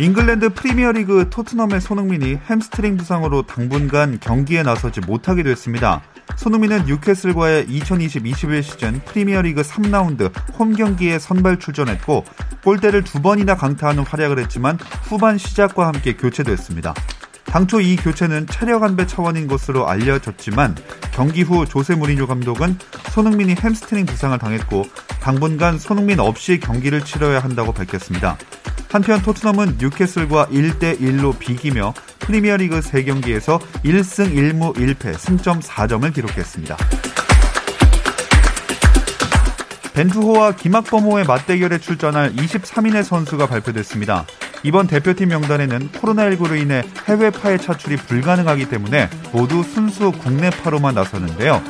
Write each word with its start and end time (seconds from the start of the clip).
잉글랜드 0.00 0.54
프리미어리그 0.54 1.28
토트넘의 1.28 1.82
손흥민이 1.82 2.38
햄스트링 2.48 2.96
부상으로 2.96 3.42
당분간 3.42 4.18
경기에 4.18 4.62
나서지 4.62 5.00
못하게 5.00 5.42
됐습니다. 5.42 6.00
손흥민은 6.36 6.86
뉴캐슬과의 6.86 7.66
2020-21 7.66 8.62
시즌 8.62 9.00
프리미어리그 9.04 9.60
3라운드 9.60 10.32
홈 10.58 10.72
경기에 10.72 11.18
선발 11.18 11.58
출전했고 11.58 12.24
골대를 12.64 13.04
두 13.04 13.20
번이나 13.20 13.56
강타하는 13.56 14.04
활약을 14.04 14.38
했지만 14.38 14.78
후반 15.02 15.36
시작과 15.36 15.88
함께 15.88 16.14
교체됐습니다. 16.14 16.94
당초 17.44 17.78
이 17.82 17.96
교체는 17.96 18.46
체력 18.46 18.84
안배 18.84 19.06
차원인 19.06 19.48
것으로 19.48 19.86
알려졌지만 19.86 20.76
경기 21.12 21.42
후 21.42 21.66
조세 21.66 21.94
무리뉴 21.94 22.26
감독은 22.26 22.78
손흥민이 23.10 23.56
햄스트링 23.56 24.06
부상을 24.06 24.38
당했고 24.38 24.84
당분간 25.20 25.78
손흥민 25.78 26.20
없이 26.20 26.58
경기를 26.58 27.04
치러야 27.04 27.40
한다고 27.40 27.74
밝혔습니다. 27.74 28.38
한편 28.90 29.22
토트넘은 29.22 29.76
뉴캐슬과 29.78 30.46
1대1로 30.46 31.38
비기며 31.38 31.94
프리미어리그 32.18 32.80
3경기에서 32.80 33.60
1승 33.84 34.34
1무 34.34 34.74
1패 34.74 35.16
승점 35.16 35.60
4점을 35.60 36.12
기록했습니다. 36.12 36.76
벤투호와 39.94 40.56
김학범호의 40.56 41.24
맞대결에 41.24 41.78
출전할 41.78 42.34
23인의 42.34 43.04
선수가 43.04 43.46
발표됐습니다. 43.46 44.26
이번 44.62 44.86
대표팀 44.86 45.28
명단에는 45.28 45.90
코로나19로 45.92 46.60
인해 46.60 46.82
해외파의 47.06 47.58
차출이 47.58 47.96
불가능하기 47.96 48.68
때문에 48.68 49.08
모두 49.32 49.62
순수 49.62 50.12
국내파로만 50.12 50.94
나서는데요. 50.94 51.62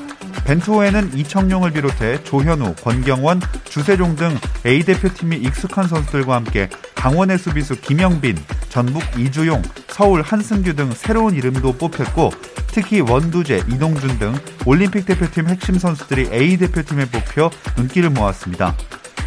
벤투호에는 0.44 1.16
이청용을 1.16 1.70
비롯해 1.72 2.22
조현우, 2.24 2.74
권경원, 2.82 3.40
주세종 3.64 4.16
등 4.16 4.36
A대표팀이 4.66 5.36
익숙한 5.36 5.86
선수들과 5.86 6.34
함께 6.34 6.68
강원의 7.00 7.38
수비수 7.38 7.80
김영빈, 7.80 8.36
전북 8.68 9.02
이주용, 9.18 9.62
서울 9.88 10.20
한승규 10.20 10.74
등 10.74 10.90
새로운 10.92 11.34
이름도 11.34 11.72
뽑혔고 11.78 12.30
특히 12.66 13.00
원두재, 13.00 13.62
이동준 13.72 14.18
등 14.18 14.34
올림픽 14.66 15.06
대표팀 15.06 15.48
핵심 15.48 15.78
선수들이 15.78 16.28
A대표팀에 16.30 17.06
뽑혀 17.06 17.50
눈길을 17.78 18.10
모았습니다. 18.10 18.76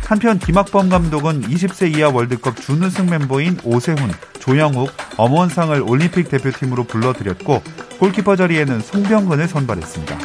한편 0.05 0.37
김학범 0.37 0.89
감독은 0.89 1.41
20세 1.41 1.97
이하 1.97 2.09
월드컵 2.09 2.57
준우승 2.57 3.07
멤버인 3.07 3.57
오세훈, 3.63 4.11
조영욱, 4.39 4.91
엄원상을 5.17 5.81
올림픽 5.87 6.29
대표팀으로 6.29 6.83
불러들였고 6.83 7.63
골키퍼 7.97 8.35
자리에는 8.35 8.81
송범근을 8.81 9.47
선발했습니다. 9.47 10.19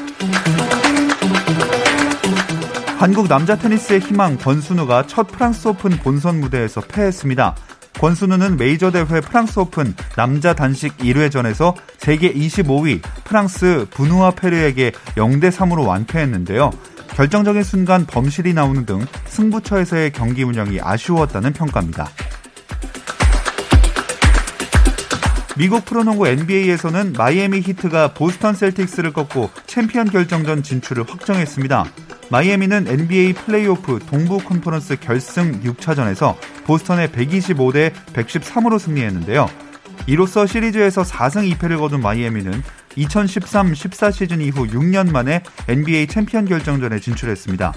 한국 2.99 3.29
남자 3.29 3.57
테니스의 3.57 4.01
희망 4.01 4.37
권순우가 4.37 5.07
첫 5.07 5.29
프랑스 5.29 5.69
오픈 5.69 5.91
본선 5.99 6.41
무대에서 6.41 6.81
패했습니다. 6.81 7.55
권순우는 8.01 8.57
메이저 8.57 8.91
대회 8.91 9.21
프랑스 9.21 9.61
오픈 9.61 9.95
남자 10.17 10.53
단식 10.53 10.97
1회전에서 10.99 11.77
세계 11.99 12.35
25위 12.35 13.01
프랑스 13.23 13.87
브누아 13.91 14.33
페르에게 14.33 14.91
0대 15.15 15.53
3으로 15.53 15.87
완패했는데요. 15.87 16.73
결정적인 17.15 17.63
순간 17.63 18.05
범실이 18.05 18.53
나오는 18.53 18.85
등 18.85 19.07
승부처에서의 19.27 20.11
경기 20.11 20.43
운영이 20.43 20.81
아쉬웠다는 20.83 21.53
평가입니다. 21.53 22.09
미국 25.57 25.85
프로농구 25.85 26.27
NBA에서는 26.27 27.13
마이애미 27.17 27.61
히트가 27.61 28.15
보스턴 28.15 28.57
셀틱스를 28.57 29.13
꺾고 29.13 29.51
챔피언 29.67 30.11
결정전 30.11 30.65
진출을 30.65 31.05
확정했습니다. 31.09 31.85
마이애미는 32.31 32.87
NBA 32.87 33.33
플레이오프 33.33 34.01
동부 34.01 34.39
컨퍼런스 34.39 35.01
결승 35.01 35.61
6차전에서 35.63 36.37
보스턴에 36.65 37.09
125대 37.09 37.93
113으로 38.13 38.79
승리했는데요. 38.79 39.49
이로써 40.07 40.47
시리즈에서 40.47 41.03
4승 41.03 41.51
2패를 41.57 41.79
거둔 41.79 42.03
마이애미는 42.03 42.63
2013-14 42.97 44.13
시즌 44.13 44.41
이후 44.43 44.67
6년 44.67 45.11
만에 45.11 45.43
NBA 45.69 46.07
챔피언 46.09 46.45
결정전에 46.45 47.01
진출했습니다. 47.01 47.73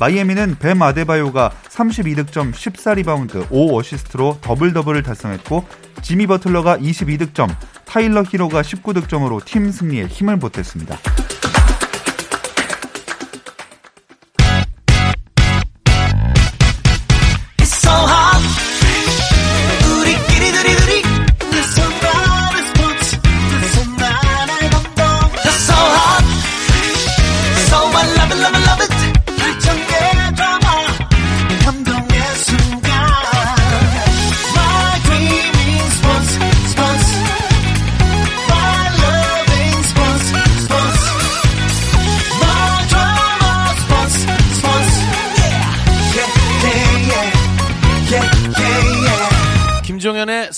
마이애미는 0.00 0.56
뱀 0.58 0.82
아데바요가 0.82 1.52
32득점 1.68 2.52
14리바운드 2.52 3.48
5어시스트로 3.48 4.40
더블 4.40 4.72
더블을 4.72 5.04
달성했고 5.04 5.64
지미 6.02 6.26
버틀러가 6.26 6.78
22득점, 6.78 7.54
타일러 7.84 8.24
히로가 8.24 8.62
19득점으로 8.62 9.44
팀 9.44 9.70
승리에 9.70 10.06
힘을 10.06 10.38
보탰습니다. 10.40 10.98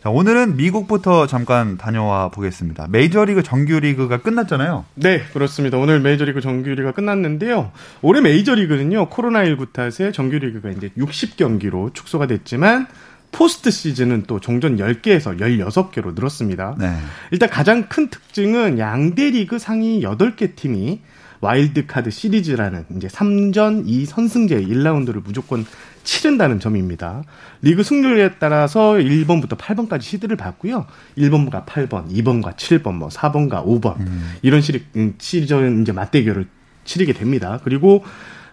자, 0.00 0.10
오늘은 0.10 0.56
미국부터 0.56 1.26
잠깐 1.26 1.76
다녀와 1.76 2.28
보겠습니다. 2.28 2.86
메이저리그 2.88 3.42
정규리그가 3.42 4.18
끝났잖아요. 4.18 4.84
네, 4.94 5.22
그렇습니다. 5.32 5.76
오늘 5.76 5.98
메이저리그 5.98 6.40
정규리그가 6.40 6.92
끝났는데요. 6.92 7.72
올해 8.02 8.20
메이저리그는요, 8.20 9.10
코로나19 9.10 9.72
탓에 9.72 10.12
정규리그가 10.12 10.70
이제 10.70 10.90
60경기로 10.96 11.94
축소가 11.94 12.28
됐지만, 12.28 12.86
포스트 13.32 13.72
시즌은 13.72 14.22
또 14.28 14.38
종전 14.38 14.76
10개에서 14.76 15.40
16개로 15.40 16.14
늘었습니다. 16.14 16.76
네. 16.78 16.94
일단 17.32 17.50
가장 17.50 17.88
큰 17.88 18.08
특징은 18.08 18.78
양대 18.78 19.30
리그 19.30 19.58
상위 19.58 20.00
8개 20.02 20.54
팀이 20.54 21.00
와일드카드 21.40 22.10
시리즈라는 22.10 22.84
이제 22.96 23.06
3전 23.08 23.86
2선승제 23.86 24.66
1라운드를 24.68 25.22
무조건 25.22 25.64
치른다는 26.04 26.60
점입니다. 26.60 27.22
리그 27.62 27.82
승률에 27.82 28.34
따라서 28.38 28.94
1번부터 28.94 29.56
8번까지 29.56 30.02
시드를 30.02 30.36
받고요. 30.36 30.86
1번과 31.16 31.66
8번, 31.66 32.10
2번과 32.10 32.56
7번, 32.56 32.94
뭐 32.94 33.08
4번과 33.08 33.64
5번 33.64 34.00
음. 34.00 34.34
이런 34.42 34.60
시리 34.60 34.84
시리즈 35.18 35.80
이제 35.82 35.92
맞대결을 35.92 36.46
치르게 36.84 37.12
됩니다. 37.12 37.60
그리고 37.62 38.04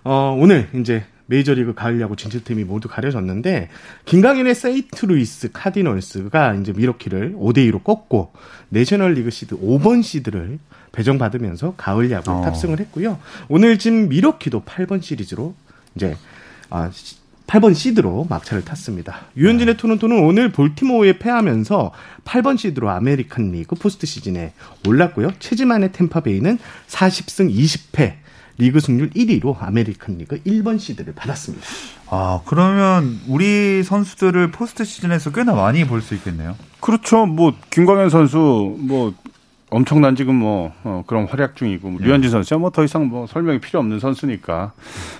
어 0.03 0.35
오늘 0.37 0.67
이제 0.75 1.05
메이저리그 1.27 1.73
가을 1.73 1.99
야구 2.01 2.15
진출팀이 2.15 2.63
모두 2.63 2.87
가려졌는데 2.87 3.69
김광현의 4.05 4.53
세인트루이스 4.53 5.51
카디널스가 5.53 6.55
이제 6.55 6.73
밀워키를 6.73 7.33
5대 7.35 7.69
2로 7.71 7.83
꺾고 7.83 8.33
내셔널리그 8.69 9.31
시드 9.31 9.57
5번 9.57 10.03
시드를 10.03 10.59
배정받으면서 10.91 11.73
가을 11.77 12.11
야구 12.11 12.31
어. 12.31 12.41
탑승을 12.41 12.79
했고요. 12.79 13.19
오늘 13.49 13.77
지금 13.79 14.09
밀워키도 14.09 14.63
8번 14.63 15.01
시리즈로 15.01 15.55
이제 15.95 16.15
아 16.69 16.91
8번 17.47 17.75
시드로 17.75 18.25
막차를 18.29 18.65
탔습니다. 18.65 19.21
류현진의 19.37 19.77
토론토는 19.77 20.19
오늘 20.23 20.51
볼티모어에 20.51 21.19
패하면서 21.19 21.91
8번 22.25 22.57
시드로 22.57 22.89
아메리칸 22.89 23.51
리그 23.51 23.75
포스트 23.75 24.07
시즌에 24.07 24.53
올랐고요. 24.87 25.31
최지만의 25.39 25.91
탬파베이는 25.91 26.57
40승 26.87 27.53
20패 27.53 28.13
리그 28.57 28.79
승률 28.79 29.09
1위로 29.11 29.55
아메리칸 29.59 30.17
리그 30.17 30.41
1번 30.43 30.79
시드를 30.79 31.13
받았습니다. 31.13 31.65
아, 32.07 32.41
그러면 32.45 33.19
우리 33.27 33.83
선수들을 33.83 34.51
포스트 34.51 34.85
시즌에서 34.85 35.31
꽤나 35.31 35.53
많이 35.53 35.85
볼 35.85 36.01
수 36.01 36.15
있겠네요. 36.15 36.55
그렇죠. 36.79 37.25
뭐 37.25 37.53
김광현 37.71 38.09
선수 38.09 38.75
뭐 38.79 39.13
엄청난 39.71 40.15
지금 40.15 40.35
뭐 40.35 40.73
어, 40.83 41.03
그런 41.07 41.25
활약 41.25 41.55
중이고 41.55 41.89
뭐, 41.89 42.01
류현진 42.01 42.29
선수야 42.29 42.59
뭐더 42.59 42.83
이상 42.83 43.07
뭐 43.07 43.25
설명이 43.27 43.59
필요 43.59 43.79
없는 43.79 43.99
선수니까 43.99 44.73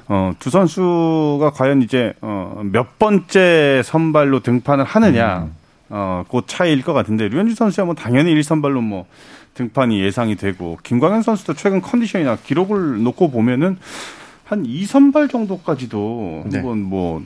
어, 0.07 0.33
두 0.39 0.49
선수가 0.49 1.51
과연 1.51 1.81
이제 1.81 2.13
어, 2.21 2.61
몇 2.71 2.99
번째 2.99 3.81
선발로 3.83 4.41
등판을 4.41 4.83
하느냐 4.83 5.43
음. 5.43 5.55
어, 5.89 6.23
그 6.29 6.41
차이일 6.45 6.83
것 6.83 6.93
같은데 6.93 7.27
류현진 7.27 7.55
선수야 7.55 7.85
뭐 7.85 7.95
당연히 7.95 8.33
1선발로 8.35 8.81
뭐 8.81 9.07
등판이 9.55 9.99
예상이 9.99 10.35
되고 10.35 10.77
김광현 10.83 11.23
선수도 11.23 11.53
최근 11.53 11.81
컨디션이나 11.81 12.35
기록을 12.35 13.01
놓고 13.03 13.31
보면은 13.31 13.77
한 14.43 14.63
2선발 14.63 15.29
정도까지도 15.29 16.43
네. 16.47 16.57
한번 16.57 16.81
뭐 16.81 17.23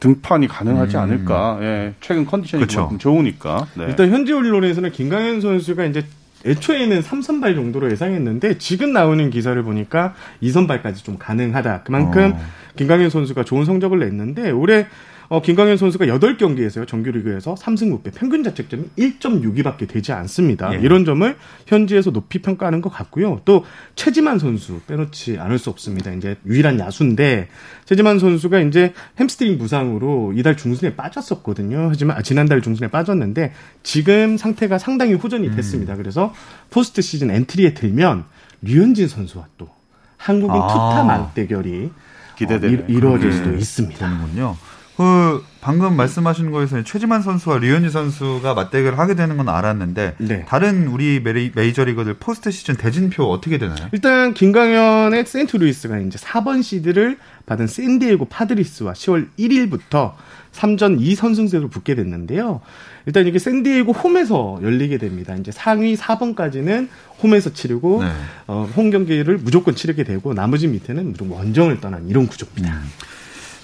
등판이 0.00 0.48
가능하지 0.48 0.96
음. 0.96 1.02
않을까. 1.02 1.58
예, 1.62 1.94
최근 2.00 2.26
컨디션이 2.26 2.66
그렇죠. 2.66 2.94
좋으니까. 2.98 3.66
네. 3.74 3.84
일단 3.88 4.10
현지 4.10 4.32
언론에서는 4.32 4.92
김광현 4.92 5.40
선수가 5.40 5.84
이제 5.86 6.04
애초에는 6.44 7.00
3선발 7.00 7.54
정도로 7.54 7.90
예상했는데 7.90 8.58
지금 8.58 8.92
나오는 8.92 9.30
기사를 9.30 9.60
보니까 9.62 10.14
2선발까지 10.42 11.04
좀 11.04 11.18
가능하다. 11.18 11.82
그만큼 11.84 12.32
어. 12.34 12.40
김광현 12.76 13.10
선수가 13.10 13.44
좋은 13.44 13.64
성적을 13.64 13.98
냈는데 14.00 14.50
올해 14.50 14.86
어, 15.28 15.40
김광현 15.40 15.76
선수가 15.76 16.06
8경기에서요, 16.06 16.86
정규리그에서 16.86 17.54
3승 17.54 17.88
무패 17.88 18.10
평균 18.12 18.42
자책점이 18.44 18.84
1.62밖에 18.98 19.88
되지 19.88 20.12
않습니다. 20.12 20.74
예. 20.74 20.78
이런 20.78 21.04
점을 21.04 21.36
현지에서 21.66 22.10
높이 22.10 22.40
평가하는 22.40 22.80
것 22.80 22.90
같고요. 22.90 23.40
또 23.44 23.64
최지만 23.94 24.38
선수 24.38 24.80
빼놓지 24.86 25.38
않을 25.38 25.58
수 25.58 25.70
없습니다. 25.70 26.12
이제 26.12 26.36
유일한 26.46 26.78
야수인데 26.78 27.48
최지만 27.84 28.18
선수가 28.18 28.60
이제 28.60 28.92
햄스트링 29.18 29.58
부상으로 29.58 30.32
이달 30.36 30.56
중순에 30.56 30.94
빠졌었거든요. 30.94 31.88
하지만 31.90 32.16
아, 32.16 32.22
지난달 32.22 32.60
중순에 32.60 32.88
빠졌는데 32.88 33.52
지금 33.82 34.36
상태가 34.36 34.78
상당히 34.78 35.14
호전이 35.14 35.48
음. 35.48 35.56
됐습니다. 35.56 35.94
음. 35.94 35.98
그래서 35.98 36.34
포스트 36.70 37.02
시즌 37.02 37.30
엔트리에 37.30 37.74
들면 37.74 38.24
류현진 38.62 39.08
선수와 39.08 39.46
또 39.58 39.68
한국인 40.16 40.60
아. 40.62 40.68
투타 40.68 41.04
맞대결이 41.04 41.90
기대되 42.36 42.66
어, 42.66 42.84
이루어질 42.88 43.32
수도 43.32 43.52
있습니다. 43.52 43.98
되는군요. 43.98 44.56
그 44.96 45.44
방금 45.60 45.96
말씀하신 45.96 46.50
거에서 46.50 46.82
최지만 46.84 47.20
선수와 47.22 47.58
류현진 47.58 47.90
선수가 47.90 48.54
맞대결을 48.54 48.98
하게 48.98 49.14
되는 49.14 49.36
건 49.36 49.48
알았는데 49.48 50.14
네. 50.18 50.44
다른 50.46 50.86
우리 50.86 51.20
메이저 51.54 51.84
리거들 51.84 52.14
포스트 52.14 52.50
시즌 52.50 52.76
대진표 52.76 53.24
어떻게 53.24 53.58
되나요? 53.58 53.88
일단 53.92 54.34
김광현의 54.34 55.26
세인트루이스가 55.26 55.98
이제 55.98 56.18
4번 56.18 56.62
시드를 56.62 57.18
받은 57.46 57.66
샌디에고 57.66 58.26
파드리스와 58.26 58.92
10월 58.92 59.28
1일부터 59.38 60.12
3전 60.52 61.00
2선승제로 61.00 61.70
붙게 61.70 61.96
됐는데요. 61.96 62.60
일단 63.06 63.26
이게 63.26 63.38
샌디에고 63.38 63.92
홈에서 63.92 64.60
열리게 64.62 64.98
됩니다. 64.98 65.34
이제 65.34 65.50
상위 65.50 65.96
4번까지는 65.96 66.88
홈에서 67.22 67.52
치르고 67.52 68.04
네. 68.04 68.10
어, 68.46 68.68
홈 68.76 68.90
경기를 68.90 69.38
무조건 69.38 69.74
치르게 69.74 70.04
되고 70.04 70.32
나머지 70.34 70.68
밑에는 70.68 71.10
무조건 71.10 71.38
원정을 71.38 71.80
떠난 71.80 72.08
이런 72.08 72.28
구조입니다. 72.28 72.72
음. 72.72 72.90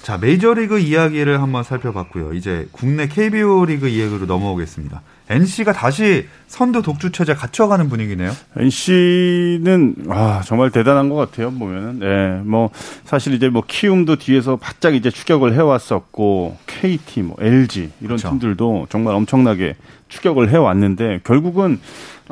자, 0.03 0.17
메이저리그 0.17 0.79
이야기를 0.79 1.43
한번 1.43 1.63
살펴봤고요. 1.63 2.33
이제 2.33 2.67
국내 2.73 3.07
KBO 3.07 3.67
리그 3.67 3.89
이야기로 3.89 4.27
넘어오겠습니다. 4.27 5.03
NC가 5.29 5.73
다시 5.73 6.27
선두 6.49 6.83
독주 6.83 7.13
체제 7.13 7.35
갖춰가는 7.35 7.89
분위기네요. 7.89 8.33
NC는 8.57 10.07
아 10.09 10.43
정말 10.45 10.71
대단한 10.71 11.09
것 11.09 11.15
같아요 11.15 11.53
보면은. 11.53 12.01
네, 12.01 12.41
뭐 12.45 12.71
사실 13.05 13.35
이제 13.35 13.49
뭐 13.49 13.63
키움도 13.65 14.17
뒤에서 14.17 14.57
바짝 14.57 14.95
이제 14.95 15.11
추격을 15.11 15.55
해왔었고 15.55 16.57
KT, 16.67 17.23
뭐 17.23 17.37
LG 17.41 17.91
이런 18.01 18.17
그렇죠. 18.17 18.31
팀들도 18.31 18.87
정말 18.91 19.15
엄청나게 19.15 19.77
추격을 20.09 20.51
해왔는데 20.51 21.21
결국은 21.23 21.79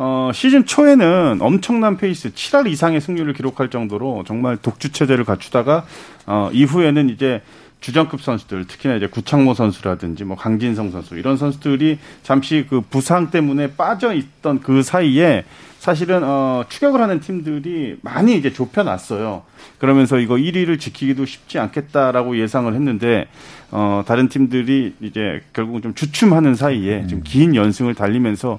어, 0.01 0.31
시즌 0.33 0.65
초에는 0.65 1.39
엄청난 1.41 1.97
페이스, 1.97 2.31
7할 2.31 2.71
이상의 2.71 3.01
승률을 3.01 3.33
기록할 3.33 3.69
정도로 3.69 4.23
정말 4.29 4.57
독주 4.57 4.93
체제를 4.93 5.25
갖추다가 5.25 5.87
어, 6.25 6.51
이후에는 6.53 7.11
이제 7.11 7.43
주전급 7.81 8.23
선수들, 8.23 8.67
특히나 8.69 8.95
이제 8.95 9.09
구창모 9.09 9.55
선수라든지 9.55 10.23
뭐 10.23 10.37
강진성 10.37 10.93
선수 10.93 11.17
이런 11.17 11.37
선수들이 11.37 11.99
잠시 12.23 12.65
그 12.71 12.81
부상 12.81 13.33
때문에 13.33 13.73
빠져 13.73 14.15
있던 14.15 14.61
그 14.61 14.83
사이에 14.85 15.45
사실은 15.79 16.23
어 16.25 16.65
추격을 16.69 17.01
하는 17.01 17.21
팀들이 17.21 17.99
많이 18.03 18.37
이제 18.37 18.53
좁혀놨어요. 18.53 19.43
그러면서 19.79 20.19
이거 20.19 20.35
1위를 20.35 20.81
지키기도 20.81 21.25
쉽지 21.25 21.61
않겠다라고 21.61 22.37
예상을 22.37 22.73
했는데 22.75 23.29
어 23.71 24.03
다른 24.05 24.29
팀들이 24.29 24.95
이제 25.01 25.41
결국은 25.53 25.81
좀 25.81 25.95
주춤하는 25.95 26.57
사이에 26.57 27.03
음. 27.03 27.09
지금 27.09 27.23
긴 27.23 27.55
연승을 27.55 27.95
달리면서 27.95 28.59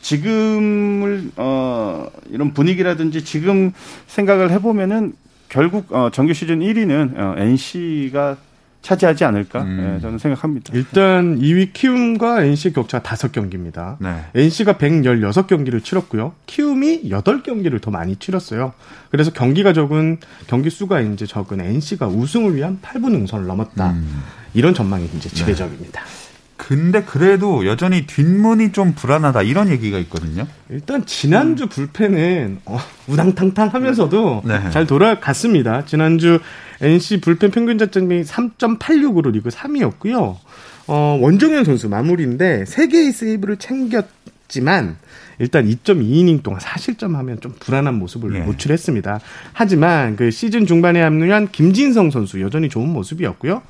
지금을 0.00 1.30
어 1.36 2.06
이런 2.30 2.52
분위기라든지 2.52 3.24
지금 3.24 3.72
생각을 4.06 4.50
해보면은 4.50 5.12
결국 5.48 5.92
어 5.92 6.10
정규 6.12 6.32
시즌 6.32 6.60
1위는 6.60 7.18
어 7.18 7.34
NC가 7.38 8.36
차지하지 8.82 9.24
않을까 9.24 9.62
음. 9.62 9.76
네, 9.76 10.00
저는 10.00 10.18
생각합니다. 10.18 10.72
일단 10.74 11.38
2위 11.38 11.72
키움과 11.72 12.44
NC 12.44 12.72
격차가 12.72 13.14
5경기입니다. 13.14 13.96
네. 14.00 14.24
NC가 14.34 14.74
116경기를 14.74 15.84
치렀고요. 15.84 16.32
키움이 16.46 17.10
8경기를 17.10 17.80
더 17.82 17.90
많이 17.90 18.16
치렀어요. 18.16 18.72
그래서 19.10 19.32
경기가 19.32 19.72
적은 19.72 20.18
경기 20.46 20.70
수가 20.70 21.00
이제 21.02 21.26
적은 21.26 21.60
NC가 21.60 22.06
우승을 22.08 22.56
위한 22.56 22.78
8분 22.80 23.14
응선을 23.14 23.46
넘었다. 23.46 23.90
음. 23.90 24.22
이런 24.54 24.72
전망이 24.72 25.04
이제 25.16 25.28
네. 25.28 25.34
지배적입니다. 25.34 26.00
네. 26.02 26.19
근데 26.68 27.02
그래도 27.02 27.64
여전히 27.64 28.06
뒷문이 28.06 28.72
좀 28.72 28.92
불안하다 28.94 29.42
이런 29.42 29.70
얘기가 29.70 29.98
있거든요. 30.00 30.46
일단 30.68 31.06
지난주 31.06 31.64
음. 31.64 31.68
불펜은 31.70 32.60
어, 32.66 32.78
우당탕탕 33.06 33.68
하면서도 33.68 34.42
네. 34.44 34.70
잘 34.70 34.86
돌아갔습니다. 34.86 35.86
지난주 35.86 36.38
NC 36.82 37.22
불펜 37.22 37.50
평균 37.50 37.78
자책점이 37.78 38.24
3.86으로 38.24 39.32
리그 39.32 39.48
3위였고요. 39.48 40.36
어, 40.86 41.18
원정현 41.20 41.64
선수 41.64 41.88
마무리인데 41.88 42.64
3개의 42.64 43.12
세이브를 43.12 43.56
챙겼지만 43.56 44.96
일단 45.40 45.66
2.2이닝 45.66 46.42
동안 46.42 46.60
사실점 46.60 47.16
하면 47.16 47.40
좀 47.40 47.52
불안한 47.58 47.98
모습을 47.98 48.32
네. 48.32 48.40
노출했습니다. 48.44 49.20
하지만 49.52 50.14
그 50.14 50.30
시즌 50.30 50.66
중반에 50.66 51.00
합류한 51.00 51.48
김진성 51.50 52.10
선수 52.10 52.40
여전히 52.40 52.68
좋은 52.68 52.88
모습이었고요. 52.90 53.62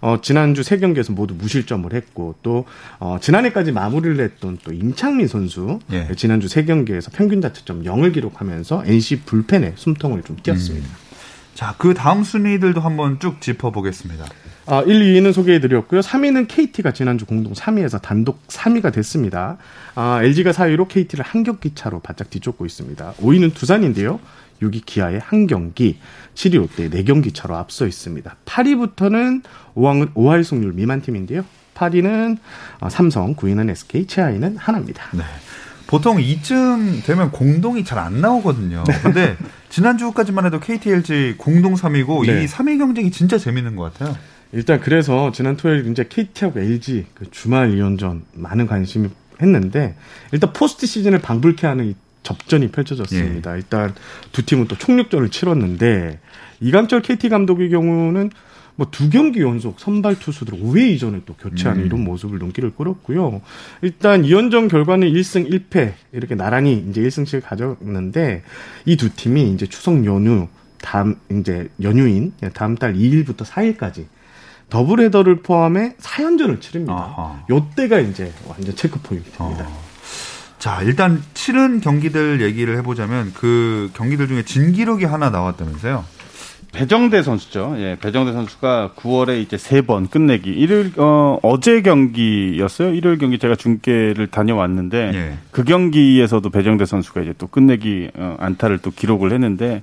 어, 0.00 0.20
지난주 0.22 0.62
세 0.62 0.78
경기에서 0.78 1.12
모두 1.12 1.34
무실점을 1.34 1.92
했고 1.92 2.34
또 2.42 2.64
어, 2.98 3.18
지난해까지 3.20 3.72
마무리를 3.72 4.18
했던 4.20 4.58
또 4.64 4.72
임창민 4.72 5.28
선수 5.28 5.80
예. 5.92 6.08
지난주 6.16 6.48
세 6.48 6.64
경기에서 6.64 7.10
평균 7.12 7.40
자책점 7.40 7.84
0을 7.84 8.14
기록하면서 8.14 8.84
NC 8.86 9.22
불펜에 9.22 9.74
숨통을 9.76 10.22
좀 10.22 10.36
띄었습니다. 10.42 10.86
음. 10.86 11.08
자, 11.54 11.74
그 11.76 11.92
다음 11.92 12.22
순위들도 12.22 12.80
한번 12.80 13.18
쭉 13.18 13.40
짚어보겠습니다. 13.40 14.24
아, 14.70 14.82
1, 14.82 15.00
2위는 15.00 15.32
소개해드렸고요. 15.32 16.00
3위는 16.00 16.46
KT가 16.46 16.92
지난주 16.92 17.24
공동 17.24 17.54
3위에서 17.54 18.02
단독 18.02 18.46
3위가 18.48 18.92
됐습니다. 18.92 19.56
아, 19.94 20.20
LG가 20.22 20.50
4위로 20.52 20.88
KT를 20.88 21.24
한 21.24 21.42
경기 21.42 21.74
차로 21.74 22.00
바짝 22.00 22.28
뒤쫓고 22.28 22.66
있습니다. 22.66 23.14
5위는 23.18 23.54
두산인데요. 23.54 24.20
6위 24.60 24.82
기아의 24.84 25.20
한 25.20 25.46
경기, 25.46 25.98
7위 26.34 26.56
롯데 26.56 26.90
4경기 26.90 27.32
차로 27.34 27.56
앞서 27.56 27.86
있습니다. 27.86 28.36
8위부터는 28.44 29.42
5할, 29.74 30.12
5할 30.12 30.44
승률 30.44 30.72
미만 30.74 31.00
팀인데요. 31.00 31.44
8위는 31.74 32.36
어, 32.80 32.88
삼성, 32.90 33.36
9위는 33.36 33.70
SK, 33.70 34.06
최하위는 34.06 34.56
하나입니다. 34.58 35.02
네. 35.12 35.22
보통 35.86 36.20
이쯤 36.20 37.02
되면 37.06 37.30
공동이 37.30 37.84
잘 37.84 37.98
안 37.98 38.20
나오거든요. 38.20 38.84
네. 38.86 39.00
근데 39.02 39.36
지난주까지만 39.70 40.44
해도 40.44 40.60
KTLG 40.60 41.36
공동 41.38 41.74
3위고 41.74 42.26
네. 42.26 42.42
이 42.42 42.46
3위 42.46 42.78
경쟁이 42.78 43.10
진짜 43.10 43.38
재밌는 43.38 43.74
것 43.76 43.94
같아요. 43.94 44.14
일단 44.52 44.80
그래서 44.80 45.30
지난 45.32 45.56
토요일 45.56 45.86
이제 45.90 46.04
KT하고 46.08 46.60
LG 46.60 47.06
그 47.14 47.30
주말 47.30 47.70
2연전 47.72 48.22
많은 48.34 48.66
관심이 48.66 49.08
했는데 49.40 49.94
일단 50.32 50.52
포스트 50.52 50.86
시즌을 50.86 51.20
방불케 51.20 51.66
하는 51.66 51.86
이 51.90 51.94
접전이 52.22 52.68
펼쳐졌습니다. 52.70 53.52
예. 53.52 53.56
일단 53.56 53.94
두 54.32 54.44
팀은 54.44 54.66
또 54.68 54.76
총력전을 54.76 55.30
치렀는데 55.30 56.18
이강철 56.60 57.02
KT 57.02 57.28
감독의 57.28 57.70
경우는 57.70 58.30
뭐 58.76 58.86
두 58.92 59.10
경기 59.10 59.40
연속 59.40 59.80
선발 59.80 60.20
투수들 60.20 60.58
5회 60.58 60.88
이전을 60.90 61.22
또 61.26 61.34
교체하는 61.34 61.82
음. 61.82 61.86
이런 61.86 62.04
모습을 62.04 62.38
눈길을 62.38 62.74
끌었고요. 62.76 63.40
일단 63.82 64.24
이연전 64.24 64.68
결과는 64.68 65.08
1승 65.08 65.50
1패 65.50 65.94
이렇게 66.12 66.34
나란히 66.36 66.84
이제 66.88 67.00
1승씩 67.02 67.42
가졌는데 67.44 68.42
이 68.86 68.96
두 68.96 69.10
팀이 69.14 69.52
이제 69.52 69.66
추석 69.66 70.04
연휴 70.04 70.46
다음 70.80 71.16
이제 71.30 71.68
연휴인 71.82 72.32
다음 72.54 72.76
달 72.76 72.94
2일부터 72.94 73.38
4일까지 73.44 74.04
더블 74.70 75.00
헤더를 75.00 75.36
포함해 75.42 75.94
4연전을 76.00 76.60
치릅니다. 76.60 77.42
요때가 77.48 78.00
이제 78.00 78.32
완전 78.46 78.74
체크 78.76 78.98
포인트입니다. 79.00 79.64
어. 79.64 79.88
자, 80.58 80.82
일단 80.82 81.22
치른 81.34 81.80
경기들 81.80 82.40
얘기를 82.42 82.76
해보자면 82.78 83.32
그 83.34 83.90
경기들 83.94 84.28
중에 84.28 84.42
진기록이 84.44 85.04
하나 85.04 85.30
나왔다면서요? 85.30 86.04
배정대 86.72 87.22
선수죠. 87.22 87.76
예, 87.78 87.96
배정대 87.98 88.32
선수가 88.32 88.92
9월에 88.96 89.40
이제 89.40 89.56
세 89.56 89.80
번 89.80 90.06
끝내기. 90.08 90.50
일요일 90.50 90.92
어 90.98 91.38
어제 91.42 91.80
경기였어요. 91.80 92.92
일요일 92.92 93.16
경기 93.16 93.38
제가 93.38 93.54
중계를 93.54 94.26
다녀왔는데 94.26 95.10
예. 95.14 95.38
그 95.50 95.64
경기에서도 95.64 96.50
배정대 96.50 96.84
선수가 96.84 97.22
이제 97.22 97.34
또 97.38 97.46
끝내기 97.46 98.10
어, 98.14 98.36
안타를 98.38 98.78
또 98.78 98.90
기록을 98.90 99.32
했는데 99.32 99.82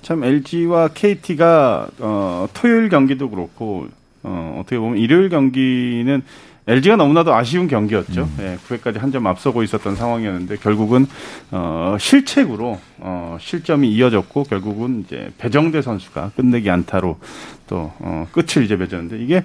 참 0.00 0.24
LG와 0.24 0.88
KT가 0.94 1.88
어 1.98 2.48
토요일 2.54 2.88
경기도 2.88 3.28
그렇고 3.28 3.88
어 4.26 4.58
어떻게 4.60 4.78
보면 4.78 4.98
일요일 4.98 5.28
경기는 5.28 6.22
LG가 6.68 6.96
너무나도 6.96 7.32
아쉬운 7.32 7.68
경기였죠. 7.68 8.22
음. 8.22 8.36
예, 8.40 8.58
9회까지 8.68 8.98
한 8.98 9.12
점 9.12 9.26
앞서고 9.28 9.62
있었던 9.62 9.94
상황이었는데 9.94 10.56
결국은 10.56 11.06
어, 11.52 11.96
실책으로 12.00 12.80
어, 12.98 13.36
실점이 13.40 13.88
이어졌고 13.92 14.42
결국은 14.44 15.04
이제 15.06 15.30
배정대 15.38 15.80
선수가 15.80 16.32
끝내기 16.34 16.68
안타로 16.68 17.18
또 17.68 17.92
어, 18.00 18.26
끝을 18.32 18.64
이제 18.64 18.74
맺었는데 18.74 19.22
이게 19.22 19.44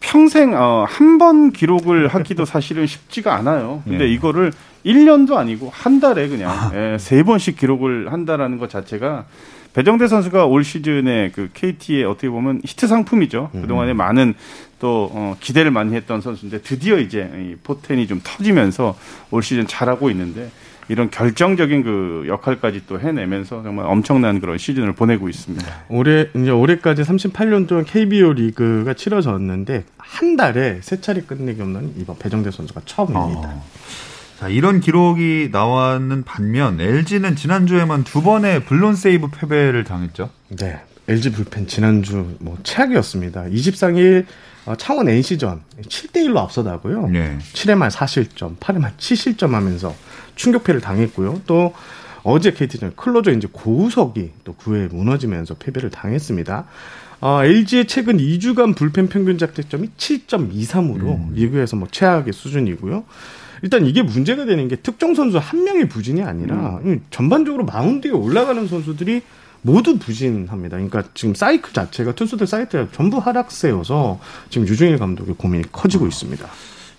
평생 0.00 0.52
어, 0.54 0.84
한 0.88 1.18
번 1.18 1.50
기록을 1.52 2.08
하기도 2.08 2.44
사실은 2.44 2.86
쉽지가 2.86 3.34
않아요. 3.36 3.82
근데 3.84 4.04
예. 4.04 4.08
이거를 4.08 4.52
1년도 4.86 5.34
아니고 5.36 5.70
한 5.72 5.98
달에 6.00 6.28
그냥 6.28 6.50
아. 6.50 6.70
예, 6.74 6.96
세 6.98 7.22
번씩 7.22 7.56
기록을 7.56 8.12
한다라는 8.12 8.58
것 8.58 8.68
자체가 8.70 9.26
배정대 9.72 10.08
선수가 10.08 10.46
올 10.46 10.64
시즌에 10.64 11.30
그 11.34 11.50
KT의 11.52 12.04
어떻게 12.04 12.28
보면 12.28 12.60
히트 12.64 12.86
상품이죠. 12.86 13.50
음. 13.54 13.62
그동안에 13.62 13.92
많은 13.92 14.34
또 14.78 15.10
어, 15.12 15.36
기대를 15.40 15.70
많이 15.70 15.94
했던 15.94 16.20
선수인데 16.20 16.62
드디어 16.62 16.98
이제 16.98 17.30
이 17.36 17.56
포텐이 17.62 18.06
좀 18.06 18.20
터지면서 18.22 18.96
올 19.30 19.42
시즌 19.42 19.66
잘하고 19.66 20.10
있는데 20.10 20.50
이런 20.88 21.10
결정적인 21.10 21.82
그 21.82 22.24
역할까지 22.28 22.84
또 22.86 22.98
해내면서 22.98 23.62
정말 23.62 23.86
엄청난 23.86 24.40
그런 24.40 24.56
시즌을 24.56 24.92
보내고 24.94 25.28
있습니다. 25.28 25.66
올해 25.90 26.28
이제 26.34 26.50
올해까지 26.50 27.02
38년 27.02 27.68
동안 27.68 27.84
KBO 27.84 28.32
리그가 28.32 28.94
치러졌는데 28.94 29.84
한 29.98 30.36
달에 30.36 30.80
세 30.82 31.00
차례 31.00 31.20
끝내기 31.20 31.60
없는 31.60 31.94
이번 31.98 32.18
배정대 32.18 32.50
선수가 32.50 32.82
처음입니다. 32.86 33.48
어. 33.48 33.64
자, 34.38 34.48
이런 34.48 34.78
기록이 34.78 35.48
나왔는 35.50 36.22
반면 36.22 36.80
LG는 36.80 37.34
지난주에만 37.34 38.04
두 38.04 38.22
번의 38.22 38.66
블론 38.66 38.94
세이브 38.94 39.30
패배를 39.32 39.82
당했죠. 39.82 40.30
네. 40.50 40.80
LG 41.08 41.32
불펜 41.32 41.66
지난주 41.66 42.36
뭐 42.38 42.56
최악이었습니다. 42.62 43.46
23일 43.46 44.26
어, 44.66 44.76
창원 44.76 45.08
NC전 45.08 45.62
7대 45.82 46.18
1로 46.26 46.36
앞서다고요. 46.36 47.08
네. 47.08 47.38
7회 47.52 47.74
말 47.74 47.88
4실점, 47.88 48.58
8회 48.58 48.78
말 48.78 48.96
7실점 48.96 49.50
하면서 49.50 49.92
충격패를 50.36 50.80
당했고요. 50.82 51.40
또 51.48 51.74
어제 52.22 52.52
KT전 52.52 52.94
클로저 52.94 53.32
이제 53.32 53.48
고우석이 53.50 54.30
또 54.44 54.54
9회 54.54 54.94
무너지면서 54.94 55.54
패배를 55.54 55.90
당했습니다. 55.90 56.64
어, 57.22 57.44
LG의 57.44 57.86
최근 57.86 58.18
2주간 58.18 58.76
불펜 58.76 59.08
평균 59.08 59.36
작대점이 59.36 59.88
7.23으로 59.96 61.02
음. 61.02 61.30
리그에서 61.34 61.74
뭐 61.74 61.88
최악의 61.90 62.32
수준이고요. 62.32 63.04
일단 63.62 63.86
이게 63.86 64.02
문제가 64.02 64.44
되는 64.44 64.68
게 64.68 64.76
특정 64.76 65.14
선수 65.14 65.38
한 65.38 65.64
명의 65.64 65.88
부진이 65.88 66.22
아니라 66.22 66.80
음. 66.84 67.00
전반적으로 67.10 67.64
마운드에 67.64 68.10
올라가는 68.10 68.66
선수들이 68.66 69.22
모두 69.62 69.98
부진합니다. 69.98 70.76
그러니까 70.76 71.02
지금 71.14 71.34
사이클 71.34 71.72
자체가 71.72 72.12
투수들 72.14 72.46
사이클이 72.46 72.88
전부 72.92 73.18
하락세여서 73.18 74.20
지금 74.50 74.68
류중일 74.68 74.98
감독의 74.98 75.34
고민이 75.36 75.64
커지고 75.72 76.04
어. 76.04 76.08
있습니다. 76.08 76.46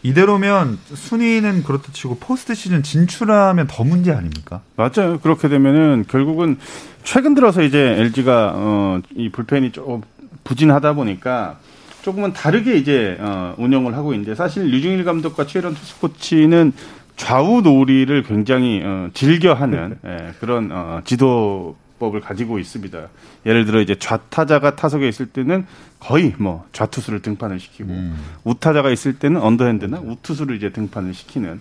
이대로면 0.01 0.79
순위는 0.93 1.63
그렇다 1.63 1.91
치고 1.91 2.17
포스트 2.19 2.55
시즌 2.55 2.83
진출하면 2.83 3.67
더 3.67 3.83
문제 3.83 4.11
아닙니까? 4.13 4.61
맞아요. 4.77 5.19
그렇게 5.19 5.49
되면은 5.49 6.05
결국은 6.07 6.57
최근 7.03 7.35
들어서 7.35 7.61
이제 7.63 7.77
LG가 7.97 8.53
어 8.55 9.01
이 9.15 9.29
불펜이 9.29 9.71
좀 9.71 10.01
부진하다 10.43 10.93
보니까 10.93 11.59
조금은 12.01 12.33
다르게 12.33 12.75
이제 12.75 13.17
어, 13.19 13.53
운영을 13.57 13.95
하고 13.95 14.13
있는데 14.13 14.35
사실 14.35 14.69
류중일 14.69 15.03
감독과 15.03 15.45
최일언 15.45 15.73
투수 15.73 15.99
코치는 15.99 16.73
좌우 17.17 17.61
놀이를 17.61 18.23
굉장히 18.23 18.81
어, 18.83 19.09
즐겨하는 19.13 19.97
예, 20.05 20.33
그런 20.39 20.69
어, 20.71 21.01
지도 21.03 21.75
법을 21.99 22.21
가지고 22.21 22.59
있습니다. 22.59 23.09
예를 23.45 23.65
들어 23.65 23.81
이제 23.81 23.95
좌타자가 23.95 24.77
타석에 24.77 25.07
있을 25.07 25.25
때는 25.25 25.65
거의 25.99 26.33
뭐 26.37 26.65
좌투수를 26.71 27.21
등판을 27.21 27.59
시키고 27.59 27.89
음. 27.89 28.17
우타자가 28.45 28.89
있을 28.89 29.19
때는 29.19 29.41
언더핸드나 29.41 29.99
우투수를 29.99 30.55
이제 30.55 30.69
등판을 30.69 31.13
시키는 31.13 31.59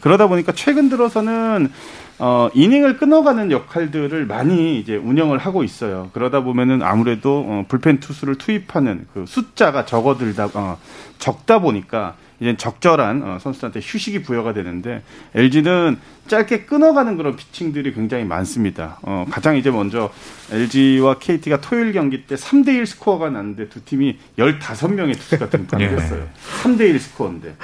그러다 0.00 0.26
보니까 0.26 0.52
최근 0.52 0.88
들어서는 0.88 1.70
어, 2.18 2.48
이닝을 2.54 2.96
끊어가는 2.96 3.50
역할들을 3.50 4.26
많이 4.26 4.78
이제 4.78 4.96
운영을 4.96 5.38
하고 5.38 5.64
있어요. 5.64 6.10
그러다 6.12 6.40
보면은 6.40 6.82
아무래도 6.82 7.44
어, 7.46 7.64
불펜 7.68 8.00
투수를 8.00 8.36
투입하는 8.36 9.06
그 9.12 9.24
숫자가 9.26 9.84
적어들다 9.84 10.50
어, 10.54 10.78
적다 11.18 11.60
보니까 11.60 12.16
이제 12.40 12.56
적절한 12.56 13.22
어, 13.22 13.38
선수들한테 13.40 13.80
휴식이 13.82 14.22
부여가 14.22 14.52
되는데 14.52 15.02
LG는 15.34 15.98
짧게 16.26 16.64
끊어가는 16.64 17.16
그런 17.16 17.36
피칭들이 17.36 17.92
굉장히 17.94 18.24
많습니다. 18.24 18.98
어, 19.02 19.24
가장 19.30 19.56
이제 19.56 19.70
먼저 19.70 20.10
LG와 20.50 21.18
KT가 21.18 21.60
토요일 21.60 21.92
경기 21.92 22.26
때 22.26 22.34
3대 22.34 22.68
1 22.68 22.86
스코어가 22.86 23.30
났는데 23.30 23.68
두 23.68 23.84
팀이 23.84 24.18
15명의 24.38 25.14
투수가 25.18 25.50
등판했어요. 25.50 26.20
을 26.20 26.28
3대 26.62 26.80
1 26.80 26.98
스코어인데. 26.98 27.54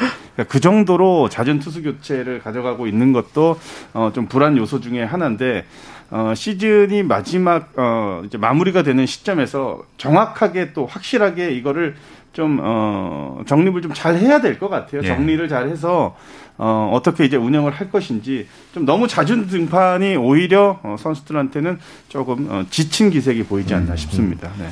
그러니까 0.40 0.44
그 0.52 0.60
정도로 0.60 1.28
잦은 1.28 1.58
투수 1.60 1.82
교체를 1.82 2.40
가져가고 2.40 2.86
있는 2.86 3.12
것도 3.12 3.58
어, 3.92 4.10
좀 4.14 4.26
불안 4.26 4.56
요소 4.56 4.80
중에 4.80 5.02
하나인데 5.02 5.66
어, 6.10 6.32
시즌이 6.34 7.02
마지막 7.02 7.72
어, 7.76 8.22
이제 8.24 8.38
마무리가 8.38 8.82
되는 8.82 9.04
시점에서 9.06 9.82
정확하게 9.98 10.72
또 10.72 10.86
확실하게 10.86 11.52
이거를 11.52 11.94
좀 12.32 12.58
어, 12.62 13.42
정립을 13.46 13.82
좀 13.82 13.92
잘 13.92 14.16
해야 14.16 14.40
될 14.40 14.58
것 14.58 14.68
같아요. 14.68 15.02
예. 15.04 15.08
정리를 15.08 15.46
잘 15.48 15.68
해서 15.68 16.16
어, 16.56 16.90
어떻게 16.94 17.24
이제 17.24 17.36
운영을 17.36 17.72
할 17.72 17.90
것인지 17.90 18.46
좀 18.72 18.84
너무 18.86 19.08
잦은 19.08 19.46
등판이 19.48 20.16
오히려 20.16 20.78
어, 20.82 20.96
선수들한테는 20.98 21.78
조금 22.08 22.46
어, 22.50 22.64
지친 22.70 23.10
기색이 23.10 23.44
보이지 23.44 23.74
않나 23.74 23.92
음, 23.92 23.96
싶습니다. 23.96 24.50
네. 24.58 24.68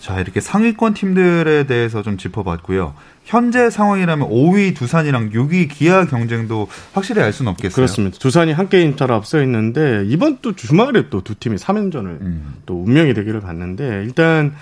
자, 0.00 0.18
이렇게 0.20 0.40
상위권 0.40 0.94
팀들에 0.94 1.64
대해서 1.66 2.02
좀 2.02 2.16
짚어봤고요. 2.16 2.94
현재 3.24 3.70
상황이라면 3.70 4.28
5위 4.28 4.74
두산이랑 4.76 5.30
6위 5.30 5.68
기아 5.70 6.04
경쟁도 6.04 6.68
확실히 6.92 7.22
알 7.22 7.32
수는 7.32 7.52
없겠어요. 7.52 7.74
그렇습니다. 7.74 8.18
두산이 8.18 8.52
한 8.52 8.68
게임 8.68 8.96
차로 8.96 9.14
앞서 9.14 9.40
있는데 9.42 10.04
이번 10.06 10.38
또 10.42 10.54
주말에 10.54 11.08
또 11.08 11.22
두 11.22 11.34
팀이 11.36 11.56
3연전을 11.56 12.20
음. 12.20 12.54
또 12.66 12.82
운명의 12.82 13.14
대결을 13.14 13.40
갔는데 13.40 14.02
일단 14.04 14.54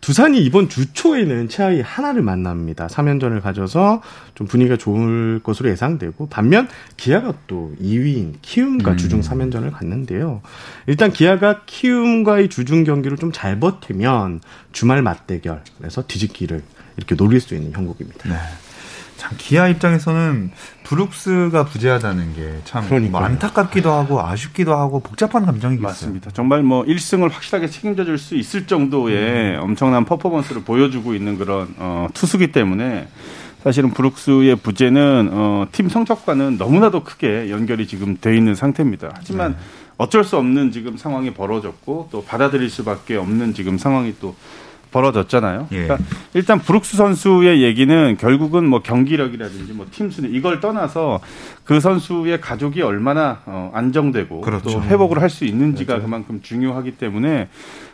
두산이 0.00 0.42
이번 0.42 0.68
주 0.70 0.92
초에는 0.92 1.48
최하위 1.50 1.82
하나를 1.82 2.22
만납니다. 2.22 2.86
3연전을 2.86 3.42
가져서 3.42 4.00
좀 4.34 4.46
분위기가 4.46 4.76
좋을 4.76 5.40
것으로 5.42 5.68
예상되고 5.70 6.28
반면 6.30 6.68
기아가 6.96 7.34
또 7.46 7.72
2위인 7.80 8.32
키움과 8.40 8.92
음. 8.92 8.96
주중 8.96 9.20
3연전을 9.20 9.70
갔는데요. 9.72 10.40
일단 10.86 11.12
기아가 11.12 11.60
키움과의 11.66 12.48
주중 12.48 12.84
경기를 12.84 13.18
좀 13.18 13.30
잘 13.32 13.60
버티면 13.60 14.40
주말 14.72 15.02
맞대결에서 15.02 16.06
뒤집기를 16.08 16.62
이렇게 17.00 17.14
노릴 17.14 17.40
수 17.40 17.54
있는 17.54 17.72
형국입니다. 17.72 18.28
네. 18.28 18.36
참 19.16 19.32
기아 19.36 19.68
입장에서는 19.68 20.50
브룩스가 20.84 21.64
부재하다는 21.66 22.34
게참 22.34 23.10
뭐 23.10 23.20
안타깝기도 23.20 23.92
하고 23.92 24.22
아쉽기도 24.22 24.74
하고 24.74 25.00
복잡한 25.00 25.44
감정이겠어요. 25.44 25.88
맞습니다. 25.88 26.30
정말 26.30 26.62
뭐 26.62 26.84
1승을 26.84 27.30
확실하게 27.30 27.68
책임져 27.68 28.04
줄 28.04 28.16
수 28.16 28.34
있을 28.34 28.66
정도의 28.66 29.56
음. 29.56 29.62
엄청난 29.62 30.04
퍼포먼스를 30.04 30.62
보여주고 30.62 31.14
있는 31.14 31.36
그런 31.36 31.74
어, 31.78 32.08
투수기 32.14 32.52
때문에 32.52 33.08
사실은 33.62 33.90
브룩스의 33.90 34.56
부재는 34.56 35.28
어, 35.32 35.66
팀 35.70 35.88
성적과는 35.90 36.56
너무나도 36.56 37.04
크게 37.04 37.50
연결이 37.50 37.86
지금 37.86 38.16
돼 38.18 38.34
있는 38.36 38.54
상태입니다. 38.54 39.10
하지만 39.14 39.52
네. 39.52 39.58
어쩔 39.98 40.24
수 40.24 40.38
없는 40.38 40.72
지금 40.72 40.96
상황이 40.96 41.34
벌어졌고 41.34 42.08
또 42.10 42.24
받아들일 42.24 42.70
수밖에 42.70 43.16
없는 43.16 43.52
지금 43.52 43.76
상황이 43.76 44.14
또 44.18 44.34
벌어졌잖아요. 44.90 45.68
예. 45.72 45.82
그러니까 45.82 45.98
일단 46.34 46.58
브룩스 46.58 46.96
선수의 46.96 47.62
얘기는 47.62 48.16
결국은 48.18 48.66
뭐 48.68 48.82
경기력이라든지 48.82 49.72
뭐팀 49.72 50.10
순위 50.10 50.30
이걸 50.36 50.60
떠나서 50.60 51.20
그 51.64 51.80
선수의 51.80 52.40
가족이 52.40 52.82
얼마나 52.82 53.40
어, 53.46 53.70
안정되고 53.72 54.40
그렇죠. 54.40 54.70
또 54.70 54.82
회복을 54.82 55.20
할 55.22 55.30
수 55.30 55.44
있는지가 55.44 55.94
그렇죠. 55.94 56.06
그만큼 56.06 56.40
중요하기 56.42 56.92
때문에 56.92 57.48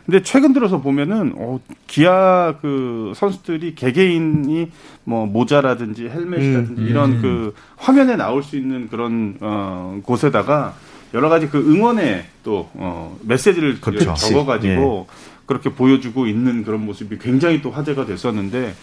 근데 0.05 0.23
최근 0.23 0.53
들어서 0.53 0.81
보면은 0.81 1.33
어, 1.37 1.59
기아 1.85 2.55
그 2.61 3.13
선수들이 3.15 3.75
개개인이 3.75 4.71
뭐 5.03 5.25
모자라든지 5.27 6.07
헬멧이라든지 6.09 6.81
음, 6.81 6.87
이런 6.87 7.11
음. 7.11 7.21
그 7.21 7.53
화면에 7.75 8.15
나올 8.15 8.41
수 8.41 8.57
있는 8.57 8.87
그런 8.89 9.37
어, 9.41 9.99
곳에다가 10.03 10.73
여러 11.13 11.29
가지 11.29 11.47
그 11.47 11.59
응원의 11.59 12.25
또 12.43 12.69
어, 12.73 13.17
메시지를 13.21 13.79
그렇죠. 13.79 14.13
적어가지고 14.15 15.07
예. 15.09 15.36
그렇게 15.47 15.71
보여주고 15.71 16.27
있는 16.27 16.63
그런 16.63 16.85
모습이 16.85 17.17
굉장히 17.17 17.61
또 17.63 17.71
화제가 17.71 18.05
됐었는데 18.05 18.75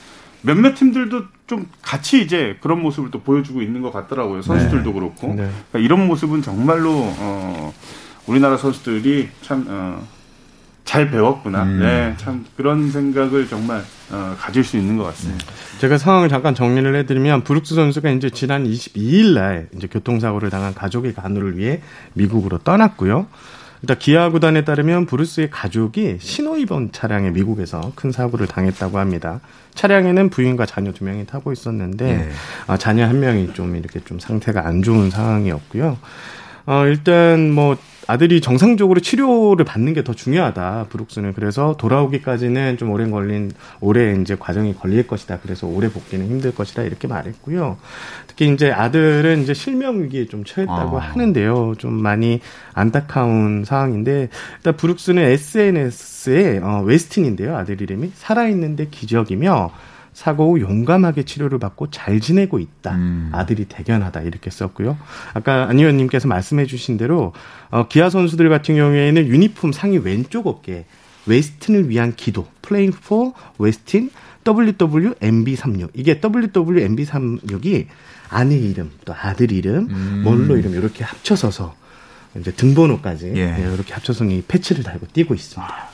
몇몇 0.42 0.74
팀들도 0.74 1.22
좀 1.46 1.66
같이 1.80 2.20
이제 2.20 2.56
그런 2.60 2.82
모습을 2.82 3.10
또 3.10 3.20
보여주고 3.20 3.62
있는 3.62 3.80
것 3.80 3.92
같더라고요. 3.92 4.42
선수들도 4.42 4.90
네. 4.90 4.92
그렇고 4.92 5.28
네. 5.28 5.48
그러니까 5.70 5.78
이런 5.78 6.06
모습은 6.06 6.42
정말로 6.42 6.90
어, 6.92 7.72
우리나라 8.26 8.56
선수들이 8.56 9.28
참 9.42 9.64
어, 9.68 10.06
잘 10.84 11.10
배웠구나. 11.10 11.62
음. 11.62 11.80
네, 11.80 12.14
참 12.18 12.44
그런 12.56 12.90
생각을 12.90 13.48
정말 13.48 13.82
어, 14.10 14.36
가질 14.38 14.64
수 14.64 14.76
있는 14.76 14.98
것 14.98 15.04
같습니다. 15.04 15.46
제가 15.78 15.96
상황을 15.96 16.28
잠깐 16.28 16.54
정리를 16.54 16.94
해드리면 16.94 17.44
브룩스 17.44 17.74
선수가 17.74 18.10
이제 18.10 18.28
지난 18.28 18.64
22일 18.64 19.34
날 19.34 19.68
이제 19.74 19.86
교통사고를 19.86 20.50
당한 20.50 20.74
가족의 20.74 21.14
간호를 21.14 21.56
위해 21.56 21.80
미국으로 22.12 22.58
떠났고요. 22.58 23.26
일단 23.84 23.98
기아 23.98 24.30
구단에 24.30 24.64
따르면 24.64 25.04
브루스의 25.04 25.50
가족이 25.50 26.16
신호 26.18 26.56
입원 26.56 26.90
차량에 26.90 27.28
미국에서 27.28 27.92
큰 27.94 28.12
사고를 28.12 28.46
당했다고 28.46 28.98
합니다. 28.98 29.40
차량에는 29.74 30.30
부인과 30.30 30.64
자녀 30.64 30.90
두 30.92 31.04
명이 31.04 31.26
타고 31.26 31.52
있었는데 31.52 32.08
예. 32.08 32.30
아, 32.66 32.78
자녀 32.78 33.04
한 33.06 33.20
명이 33.20 33.52
좀 33.52 33.76
이렇게 33.76 34.00
좀 34.00 34.18
상태가 34.18 34.66
안 34.66 34.82
좋은 34.82 35.10
상황이었고요. 35.10 35.98
어, 36.64 36.86
일단 36.86 37.50
뭐 37.50 37.76
아들이 38.06 38.40
정상적으로 38.40 39.00
치료를 39.00 39.64
받는 39.64 39.92
게 39.94 40.04
더 40.04 40.12
중요하다. 40.12 40.86
브룩스는 40.90 41.32
그래서 41.32 41.74
돌아오기까지는 41.78 42.76
좀 42.76 42.90
오래 42.90 43.08
걸린 43.08 43.50
오래 43.80 44.14
이제 44.20 44.36
과정이 44.38 44.74
걸릴 44.74 45.06
것이다. 45.06 45.38
그래서 45.42 45.66
오래 45.66 45.88
복귀는 45.88 46.26
힘들 46.26 46.54
것이다. 46.54 46.82
이렇게 46.82 47.08
말했고요. 47.08 47.78
특히 48.26 48.52
이제 48.52 48.70
아들은 48.70 49.42
이제 49.42 49.54
실명 49.54 50.02
위기에 50.02 50.26
좀 50.26 50.44
처했다고 50.44 50.98
아. 50.98 51.02
하는데요. 51.02 51.74
좀 51.78 51.94
많이 51.94 52.40
안타까운 52.74 53.64
상황인데 53.64 54.28
일단 54.56 54.76
브룩스는 54.76 55.22
SNS에 55.22 56.58
어, 56.62 56.82
웨스틴인데요. 56.84 57.56
아들 57.56 57.80
이름이 57.80 58.12
살아있는데 58.14 58.88
기적이며 58.90 59.70
사고 60.14 60.52
후 60.52 60.60
용감하게 60.60 61.24
치료를 61.24 61.58
받고 61.58 61.90
잘 61.90 62.20
지내고 62.20 62.60
있다. 62.60 62.94
음. 62.94 63.30
아들이 63.32 63.66
대견하다 63.66 64.22
이렇게 64.22 64.48
썼고요. 64.48 64.96
아까 65.34 65.68
안 65.68 65.78
의원님께서 65.78 66.28
말씀해 66.28 66.66
주신 66.66 66.96
대로 66.96 67.32
어, 67.70 67.88
기아 67.88 68.08
선수들 68.08 68.48
같은 68.48 68.76
경우에는 68.76 69.26
유니폼 69.26 69.72
상의 69.72 69.98
왼쪽 69.98 70.46
어깨 70.46 70.86
웨스틴을 71.26 71.90
위한 71.90 72.14
기도 72.14 72.46
Playing 72.62 72.96
for 72.96 73.32
웨스틴 73.58 74.10
WWMB36 74.44 75.90
이게 75.94 76.20
WWMB36이 76.20 77.86
아내 78.30 78.56
이름 78.56 78.90
또 79.04 79.14
아들 79.14 79.52
이름 79.52 79.88
음. 79.90 80.22
뭘로 80.24 80.56
이름 80.56 80.74
이렇게 80.74 81.02
합쳐서서 81.02 81.74
이제 82.38 82.52
등번호까지 82.52 83.32
예. 83.36 83.56
예, 83.58 83.72
이렇게 83.74 83.94
합쳐서 83.94 84.24
이 84.26 84.42
패치를 84.46 84.82
달고 84.82 85.06
뛰고 85.12 85.34
있습니다. 85.34 85.88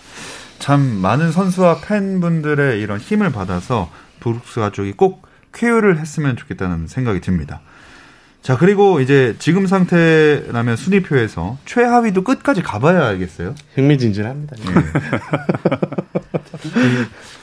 참 0.59 0.81
많은 0.81 1.33
선수와 1.33 1.81
팬분들의 1.81 2.81
이런 2.81 2.99
힘을 2.99 3.31
받아서 3.33 3.91
브룩스 4.21 4.61
가족이 4.61 4.93
꼭 4.93 5.27
쾌유를 5.53 5.99
했으면 5.99 6.37
좋겠다는 6.37 6.87
생각이 6.87 7.21
듭니다. 7.21 7.61
자 8.43 8.57
그리고 8.57 9.01
이제 9.01 9.37
지금 9.39 9.67
상태라면 9.67 10.77
순위표에서 10.77 11.59
최하위도 11.67 12.25
끝까지 12.25 12.63
가봐야 12.63 13.07
알겠어요. 13.09 13.55
흥미진진합니다. 13.75 14.57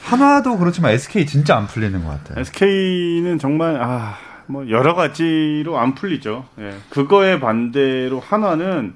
한화도 0.02 0.58
그렇지만 0.58 0.92
SK 0.92 1.26
진짜 1.26 1.56
안 1.56 1.66
풀리는 1.66 2.02
것 2.02 2.10
같아요. 2.10 2.40
SK는 2.40 3.38
정말 3.38 3.80
아, 3.80 4.16
뭐 4.46 4.68
여러 4.70 4.94
가지로 4.94 5.78
안 5.78 5.94
풀리죠. 5.94 6.46
예. 6.60 6.74
그거에 6.90 7.38
반대로 7.38 8.18
한화는 8.18 8.94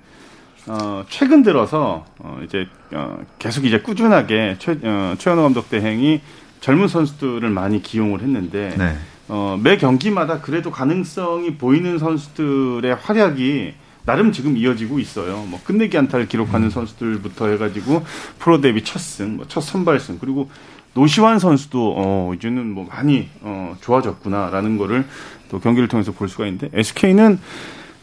어, 0.66 1.04
최근 1.08 1.42
들어서 1.42 2.04
어, 2.18 2.40
이제 2.44 2.66
어, 2.92 3.18
계속 3.38 3.64
이제 3.64 3.80
꾸준하게 3.80 4.56
최, 4.58 4.72
어, 4.82 5.14
최현호 5.18 5.42
감독 5.42 5.68
대행이 5.68 6.20
젊은 6.62 6.88
선수들을 6.88 7.50
많이 7.50 7.82
기용을 7.82 8.20
했는데 8.22 8.74
네. 8.78 8.96
어, 9.28 9.58
매 9.62 9.76
경기마다 9.76 10.40
그래도 10.40 10.70
가능성이 10.70 11.56
보이는 11.56 11.98
선수들의 11.98 12.94
활약이 12.94 13.74
나름 14.04 14.32
지금 14.32 14.56
이어지고 14.56 14.98
있어요. 14.98 15.44
뭐 15.48 15.60
끝내기 15.64 15.96
안타를 15.98 16.26
기록하는 16.28 16.70
선수들부터 16.70 17.48
해가지고 17.48 18.04
프로 18.38 18.60
데뷔 18.60 18.82
첫 18.84 18.98
승, 19.00 19.36
뭐 19.36 19.44
첫 19.48 19.60
선발승 19.60 20.18
그리고 20.20 20.50
노시환 20.94 21.38
선수도 21.38 21.94
어, 21.96 22.32
이제는 22.36 22.70
뭐 22.72 22.86
많이 22.88 23.28
어, 23.40 23.76
좋아졌구나라는 23.80 24.78
거를 24.78 25.04
또 25.50 25.58
경기를 25.60 25.88
통해서 25.88 26.12
볼 26.12 26.28
수가 26.28 26.46
있는데 26.46 26.68
SK는 26.72 27.38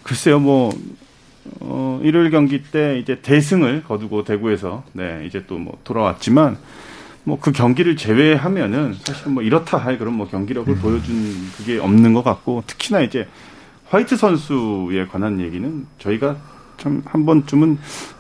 글쎄요 0.04 0.40
뭐 0.40 0.72
어, 1.62 2.00
일요일 2.04 2.30
경기 2.32 2.62
때 2.64 3.00
이제 3.00 3.20
대승을 3.22 3.84
거두고 3.84 4.24
대구에서 4.26 4.84
네 4.94 5.24
이제 5.28 5.46
또 5.48 5.58
뭐 5.60 5.78
돌아왔지만 5.84 6.58
뭐 7.24 7.40
그 7.40 7.52
경기를 7.52 7.96
제외하면은 7.96 8.96
사실 9.04 9.30
뭐 9.32 9.44
이렇다 9.44 9.78
할 9.78 9.98
그런 9.98 10.14
뭐 10.16 10.28
경기력을 10.28 10.74
보여준 10.78 11.16
그게 11.58 11.78
없는 11.80 12.14
것 12.14 12.24
같고 12.24 12.64
특히나 12.68 13.02
이제 13.02 13.28
화이트 13.90 14.18
선수에 14.18 15.08
관한 15.12 15.40
얘기는 15.40 15.86
저희가 16.00 16.38
참 16.78 17.02
한 17.06 17.26
번쯤은 17.26 17.78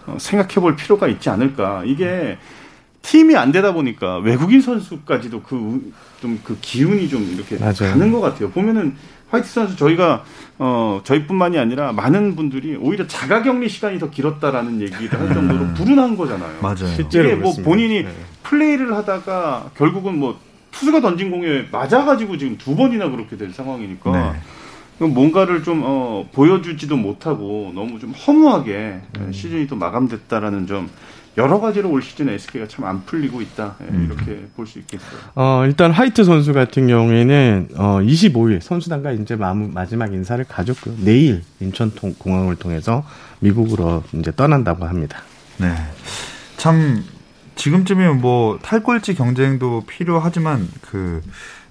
어, 0.08 0.18
생각해 0.20 0.56
볼 0.56 0.76
필요가 0.76 1.08
있지 1.08 1.30
않을까 1.30 1.84
이게 1.86 2.38
팀이 3.02 3.36
안 3.38 3.52
되다 3.54 3.72
보니까 3.74 4.18
외국인 4.18 4.60
선수까지도 4.62 5.42
그 5.44 5.94
좀그 6.22 6.58
기운이 6.60 7.08
좀 7.08 7.24
이렇게 7.34 7.58
맞아요. 7.58 7.94
가는 7.94 8.12
것 8.12 8.20
같아요. 8.20 8.50
보면은 8.50 8.96
화이트 9.30 9.48
선수 9.48 9.76
저희가 9.76 10.24
어 10.58 11.02
저희뿐만이 11.04 11.58
아니라 11.58 11.92
많은 11.94 12.36
분들이 12.36 12.76
오히려 12.76 13.08
자가격리 13.08 13.70
시간이 13.70 14.00
더 14.00 14.10
길었다라는 14.10 14.82
얘기를 14.82 15.20
할 15.20 15.34
정도로 15.34 15.74
불운한 15.76 16.18
거잖아요. 16.18 16.58
맞아요. 16.62 16.88
실제로 16.96 17.30
뭐 17.30 17.38
그렇습니다. 17.38 17.70
본인이 17.70 18.04
네. 18.04 18.12
플레이를 18.44 18.96
하다가 18.96 19.72
결국은 19.78 20.18
뭐 20.18 20.39
투수가 20.72 21.02
던진 21.02 21.32
공에 21.32 21.65
맞아가지고 21.72 22.38
지금 22.38 22.58
두 22.58 22.76
번이나 22.76 23.10
그렇게 23.10 23.38
된 23.38 23.52
상황이니까 23.52 24.12
네. 24.34 25.08
뭔가를 25.08 25.63
좀 25.63 25.82
어, 25.84 26.28
보여주지도 26.34 26.98
못하고 26.98 27.72
너무 27.74 28.00
좀 28.00 28.12
허무하게 28.12 29.00
예, 29.20 29.32
시즌이 29.32 29.68
또 29.68 29.76
마감됐다라는 29.78 30.68
점 30.68 30.89
여러 31.39 31.60
가지로 31.60 31.89
올 31.89 32.02
시즌에 32.02 32.34
SK가 32.34 32.67
참 32.67 32.86
안 32.86 33.06
풀리고 33.06 33.41
있다 33.41 33.75
예, 33.82 33.86
음. 33.86 34.06
이렇게 34.12 34.45
볼수 34.56 34.80
있겠어요. 34.80 35.10
어, 35.36 35.63
일단 35.65 35.91
화이트 35.91 36.23
선수 36.23 36.54
같은 36.54 36.88
경우에는 36.88 37.69
어, 37.75 37.99
25일 38.02 38.62
선수단과 38.62 39.12
이제 39.13 39.36
마무, 39.36 39.69
마지막 39.73 40.13
인사를 40.13 40.43
가졌고요. 40.45 40.95
내일 40.99 41.43
인천 41.60 41.91
통, 41.91 42.13
공항을 42.17 42.56
통해서 42.58 43.04
미국으로 43.39 44.04
이제 44.13 44.32
떠난다고 44.36 44.86
합니다. 44.86 45.21
네. 45.58 45.73
참 46.58 47.04
지금쯤이면 47.56 48.21
뭐 48.21 48.60
탈꼴찌 48.62 49.15
경쟁도 49.15 49.84
필요하지만 49.88 50.67
그 50.82 51.21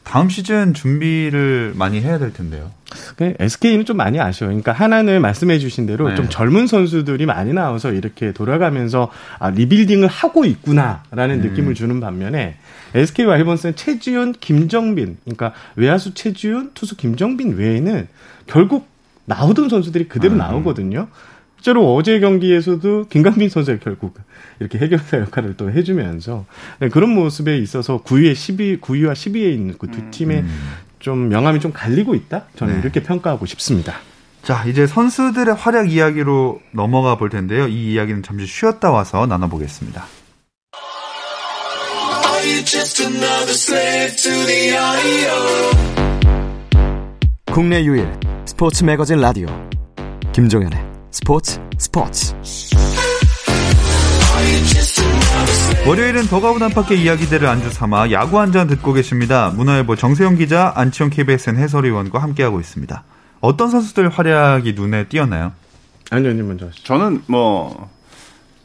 다음 0.09 0.31
시즌 0.31 0.73
준비를 0.73 1.75
많이 1.77 2.01
해야 2.01 2.19
될 2.19 2.33
텐데요. 2.33 2.71
SK는 3.21 3.85
좀 3.85 3.99
많이 3.99 4.19
아쉬워요. 4.19 4.53
그러니까 4.53 4.73
하나는 4.73 5.21
말씀해 5.21 5.59
주신 5.59 5.85
대로 5.85 6.09
네. 6.09 6.15
좀 6.15 6.31
젊은 6.31 6.67
선수들이 6.67 7.27
많이 7.27 7.53
나와서 7.53 7.93
이렇게 7.93 8.33
돌아가면서 8.33 9.11
아, 9.39 9.51
리빌딩을 9.51 10.09
하고 10.09 10.47
있구나라는 10.47 11.43
음. 11.43 11.49
느낌을 11.51 11.75
주는 11.75 12.01
반면에 12.01 12.57
SK 12.95 13.27
와이번스는 13.27 13.77
최지훈, 13.77 14.33
김정빈, 14.33 15.19
그러니까 15.25 15.53
외야수 15.77 16.15
최지훈, 16.15 16.71
투수 16.73 16.97
김정빈 16.97 17.59
외에는 17.59 18.09
결국 18.47 18.89
나오던 19.27 19.69
선수들이 19.69 20.09
그대로 20.09 20.37
음. 20.37 20.39
나오거든요. 20.39 21.09
실제로 21.59 21.95
어제 21.95 22.21
경기에서도 22.21 23.07
김강빈 23.09 23.49
선수가 23.49 23.79
결국 23.83 24.15
이렇게 24.61 24.79
해결사 24.79 25.19
역할을 25.19 25.57
또 25.57 25.71
해주면서 25.71 26.47
네, 26.79 26.89
그런 26.89 27.11
모습에 27.11 27.59
있어서 27.59 28.03
9위에 28.03 28.35
12, 28.35 28.79
9위와 28.81 29.13
12위에 29.13 29.53
있는 29.53 29.77
그 29.77 29.89
두 29.89 30.11
팀의 30.11 30.45
좀 31.01 31.29
명암이 31.29 31.61
좀 31.61 31.73
갈리고 31.73 32.15
있다. 32.15 32.45
저는 32.57 32.75
네. 32.75 32.81
이렇게 32.81 33.03
평가하고 33.03 33.47
싶습니다. 33.47 33.95
자, 34.43 34.65
이제 34.67 34.87
선수들의 34.87 35.55
활약 35.55 35.91
이야기로 35.93 36.61
넘어가 36.73 37.17
볼 37.17 37.29
텐데요. 37.29 37.67
이 37.69 37.93
이야기는 37.93 38.23
잠시 38.23 38.47
쉬었다 38.47 38.91
와서 38.91 39.27
나눠보겠습니다. 39.27 40.07
국내 47.53 47.85
유일 47.85 48.09
스포츠 48.47 48.85
매거진 48.85 49.19
라디오 49.21 49.47
김종현의 50.33 50.88
스포츠 51.11 51.61
스포츠 51.79 52.35
월요일은 55.87 56.27
더그아웃 56.29 56.63
안팎의 56.63 57.01
이야기들을 57.03 57.47
안주 57.49 57.71
삼아 57.71 58.11
야구 58.13 58.39
한 58.39 58.53
잔 58.53 58.67
듣고 58.67 58.93
계십니다. 58.93 59.51
문화일보 59.55 59.97
정세영 59.97 60.37
기자, 60.37 60.73
안치용 60.75 61.11
KBSN 61.11 61.57
해설위원과 61.57 62.19
함께하고 62.19 62.61
있습니다. 62.61 63.03
어떤 63.41 63.71
선수들 63.71 64.09
활약이 64.09 64.73
눈에 64.75 65.05
띄었나요? 65.09 65.53
안전님 66.11 66.47
먼저 66.49 66.67
하시죠. 66.67 66.85
저는 66.85 67.23
뭐 67.27 67.89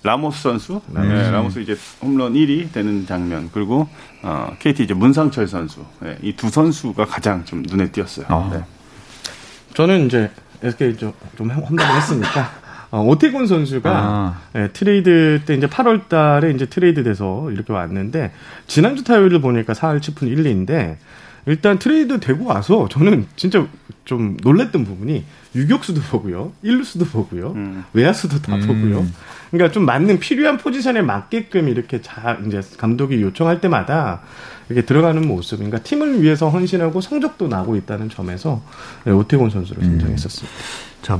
라모스 0.03 0.41
선수, 0.41 0.81
네, 0.87 1.31
라모스 1.31 1.59
이제 1.59 1.77
홈런 2.01 2.33
1위 2.33 2.71
되는 2.73 3.05
장면 3.05 3.49
그리고 3.53 3.87
어, 4.21 4.53
KT 4.59 4.83
이제 4.83 4.93
문상철 4.93 5.47
선수 5.47 5.83
네, 5.99 6.17
이 6.21 6.31
두 6.31 6.49
선수가 6.49 7.05
가장 7.05 7.43
좀 7.45 7.61
눈에 7.65 7.89
띄었어요. 7.91 8.25
아. 8.29 8.49
네. 8.53 8.63
저는 9.75 10.05
이제 10.05 10.29
SK 10.63 10.97
좀, 10.97 11.13
좀 11.37 11.49
험담을 11.49 11.95
했으니까 11.97 12.49
어, 12.91 13.01
오태곤 13.01 13.47
선수가 13.47 13.89
아. 13.91 14.41
예, 14.55 14.69
트레이드 14.71 15.41
때 15.45 15.55
이제 15.55 15.65
8월 15.67 16.07
달에 16.07 16.51
이제 16.51 16.67
트레이드 16.67 17.03
돼서 17.03 17.49
이렇게 17.49 17.73
왔는데 17.73 18.31
지난주 18.67 19.03
타율을 19.03 19.41
보니까 19.41 19.73
4할 19.73 19.99
7푼 19.99 20.23
1리인데 20.23 20.97
일단 21.45 21.77
트레이드 21.77 22.19
되고 22.19 22.45
와서 22.45 22.87
저는 22.89 23.27
진짜 23.35 23.67
좀 24.05 24.37
놀랬던 24.41 24.85
부분이 24.85 25.23
유격수도 25.55 26.01
보고요. 26.01 26.53
1루수도 26.63 27.09
보고요. 27.11 27.51
음. 27.55 27.83
외야수도 27.93 28.41
다 28.41 28.55
음. 28.55 28.61
보고요. 28.61 29.05
그러니까 29.51 29.71
좀 29.71 29.85
맞는 29.85 30.19
필요한 30.19 30.57
포지션에 30.57 31.01
맞게끔 31.01 31.69
이렇게 31.69 32.01
자 32.01 32.39
이제 32.47 32.61
감독이 32.77 33.21
요청할 33.21 33.61
때마다 33.61 34.21
이렇게 34.69 34.85
들어가는 34.85 35.27
모습, 35.27 35.57
그러니까 35.57 35.79
팀을 35.79 36.21
위해서 36.21 36.49
헌신하고 36.49 37.01
성적도 37.01 37.47
나고 37.47 37.75
있다는 37.75 38.09
점에서 38.09 38.61
네, 39.03 39.11
오태곤 39.11 39.49
선수를 39.49 39.83
선정했었습니다. 39.83 40.57
자, 41.01 41.19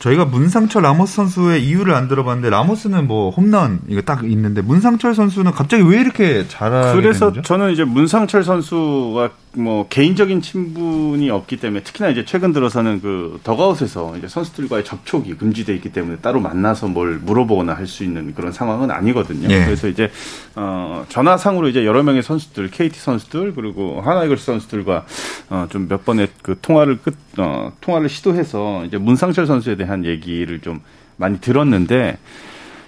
저희가 0.00 0.24
문상철 0.24 0.82
라모스 0.82 1.14
선수의 1.14 1.64
이유를 1.64 1.94
안 1.94 2.08
들어봤는데 2.08 2.50
라모스는 2.50 3.06
뭐 3.06 3.30
홈런 3.30 3.80
이거 3.86 4.02
딱 4.02 4.24
있는데 4.24 4.60
문상철 4.60 5.14
선수는 5.14 5.52
갑자기 5.52 5.84
왜 5.84 6.00
이렇게 6.00 6.46
잘하게 6.48 7.00
그래서? 7.00 7.32
저는 7.40 7.70
이제 7.70 7.84
문상철 7.84 8.42
선수가 8.42 9.30
뭐 9.54 9.86
개인적인 9.88 10.40
친분이 10.40 11.28
없기 11.28 11.58
때문에 11.58 11.82
특히나 11.82 12.08
이제 12.08 12.24
최근 12.24 12.52
들어서는 12.54 13.02
그 13.02 13.38
덕아웃에서 13.44 14.16
이제 14.16 14.26
선수들과의 14.26 14.82
접촉이 14.84 15.34
금지돼 15.36 15.74
있기 15.74 15.92
때문에 15.92 16.16
따로 16.18 16.40
만나서 16.40 16.88
뭘 16.88 17.18
물어보거나 17.22 17.74
할 17.74 17.86
수 17.86 18.02
있는 18.04 18.34
그런 18.34 18.50
상황은 18.52 18.90
아니거든요. 18.90 19.48
예. 19.50 19.64
그래서 19.66 19.88
이제 19.88 20.10
어 20.56 21.04
전화상으로 21.10 21.68
이제 21.68 21.84
여러 21.84 22.02
명의 22.02 22.22
선수들, 22.22 22.70
KT 22.70 22.98
선수들 22.98 23.54
그리고 23.54 24.00
하나이글스 24.00 24.46
선수들과 24.46 25.04
어좀 25.50 25.88
몇 25.88 26.04
번의 26.06 26.28
그 26.40 26.56
통화를 26.62 27.00
끝 27.02 27.14
어, 27.36 27.72
통화를 27.82 28.08
시도해서 28.08 28.86
이제 28.86 28.96
문상철 28.96 29.46
선수에 29.46 29.76
대한 29.76 30.06
얘기를 30.06 30.60
좀 30.60 30.80
많이 31.16 31.38
들었는데 31.40 32.16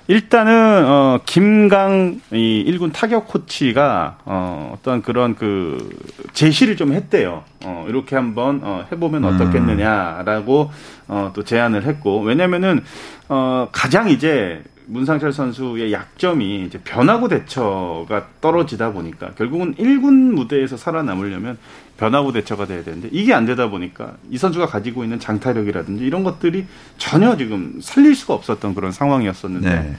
일단은 0.07 0.85
어 0.87 1.21
김강 1.25 2.21
이 2.31 2.65
1군 2.69 2.93
타격 2.93 3.27
코치가 3.27 4.19
어 4.27 4.75
어떤 4.75 5.01
그런 5.01 5.35
그 5.35 5.89
제시를 6.35 6.77
좀 6.77 6.93
했대요. 6.93 7.43
어 7.65 7.87
이렇게 7.89 8.15
한번 8.15 8.61
어 8.63 8.85
해보면 8.93 9.25
어떻겠느냐라고 9.25 10.71
어또 11.09 11.45
제안을 11.45 11.85
했고 11.85 12.21
왜냐면은 12.21 12.85
어 13.31 13.69
가장 13.73 14.11
이제 14.11 14.63
문상철 14.87 15.33
선수의 15.33 15.93
약점이 15.93 16.65
이제 16.67 16.79
변화구 16.85 17.29
대처가 17.29 18.29
떨어지다 18.41 18.93
보니까 18.93 19.31
결국은 19.33 19.75
1군 19.77 20.33
무대에서 20.33 20.77
살아남으려면 20.77 21.59
변화구 21.97 22.33
대처가 22.33 22.67
돼야 22.67 22.83
되는데 22.83 23.09
이게 23.13 23.33
안 23.33 23.47
되다 23.47 23.71
보니까 23.71 24.15
이 24.31 24.37
선수가 24.37 24.67
가지고 24.67 25.05
있는 25.05 25.19
장타력이라든지 25.21 26.05
이런 26.05 26.25
것들이 26.25 26.67
전혀 26.99 27.37
지금 27.37 27.79
살릴 27.81 28.15
수가 28.15 28.35
없었던 28.35 28.75
그런 28.75 28.93
상황이었었는데 28.93 29.69
네. 29.69 29.97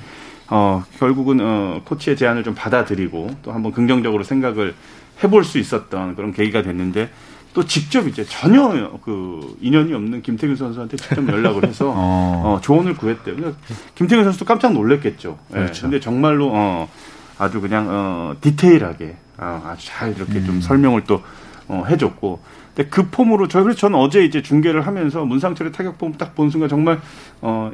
어, 0.49 0.83
결국은 0.99 1.39
어, 1.41 1.81
코치의 1.85 2.17
제안을 2.17 2.43
좀 2.43 2.53
받아들이고 2.53 3.37
또 3.41 3.51
한번 3.51 3.71
긍정적으로 3.71 4.23
생각을 4.23 4.75
해볼 5.23 5.43
수 5.43 5.57
있었던 5.57 6.15
그런 6.15 6.33
계기가 6.33 6.61
됐는데 6.61 7.09
또 7.55 7.63
직접 7.65 8.05
이제 8.07 8.25
전혀 8.25 8.91
그 9.03 9.55
인연이 9.61 9.93
없는 9.93 10.21
김태균 10.21 10.57
선수한테 10.57 10.97
직접 10.97 11.25
연락을 11.27 11.65
해서 11.65 11.89
어. 11.95 12.43
어, 12.57 12.61
조언을 12.61 12.95
구했대요. 12.97 13.37
그러니까 13.37 13.57
김태균 13.95 14.25
선수도 14.25 14.43
깜짝 14.43 14.73
놀랐겠죠. 14.73 15.39
예, 15.51 15.53
그렇죠. 15.55 15.83
근데 15.83 16.01
정말로 16.01 16.49
어, 16.53 16.89
아주 17.37 17.61
그냥 17.61 17.87
어, 17.89 18.35
디테일하게 18.41 19.15
어, 19.37 19.63
아주 19.65 19.87
잘 19.87 20.13
이렇게 20.15 20.43
좀 20.43 20.59
설명을 20.59 21.05
또 21.05 21.23
어, 21.69 21.85
해줬고. 21.87 22.41
근데 22.75 22.89
그 22.89 23.07
폼으로 23.09 23.47
저 23.47 23.63
그래서 23.63 23.79
저는 23.79 23.97
어제 23.97 24.25
이제 24.25 24.41
중계를 24.41 24.85
하면서 24.85 25.23
문상철의 25.23 25.71
타격 25.71 25.97
폼 25.97 26.11
딱 26.17 26.35
본 26.35 26.49
순간 26.49 26.67
정말 26.69 26.99
어. 27.41 27.71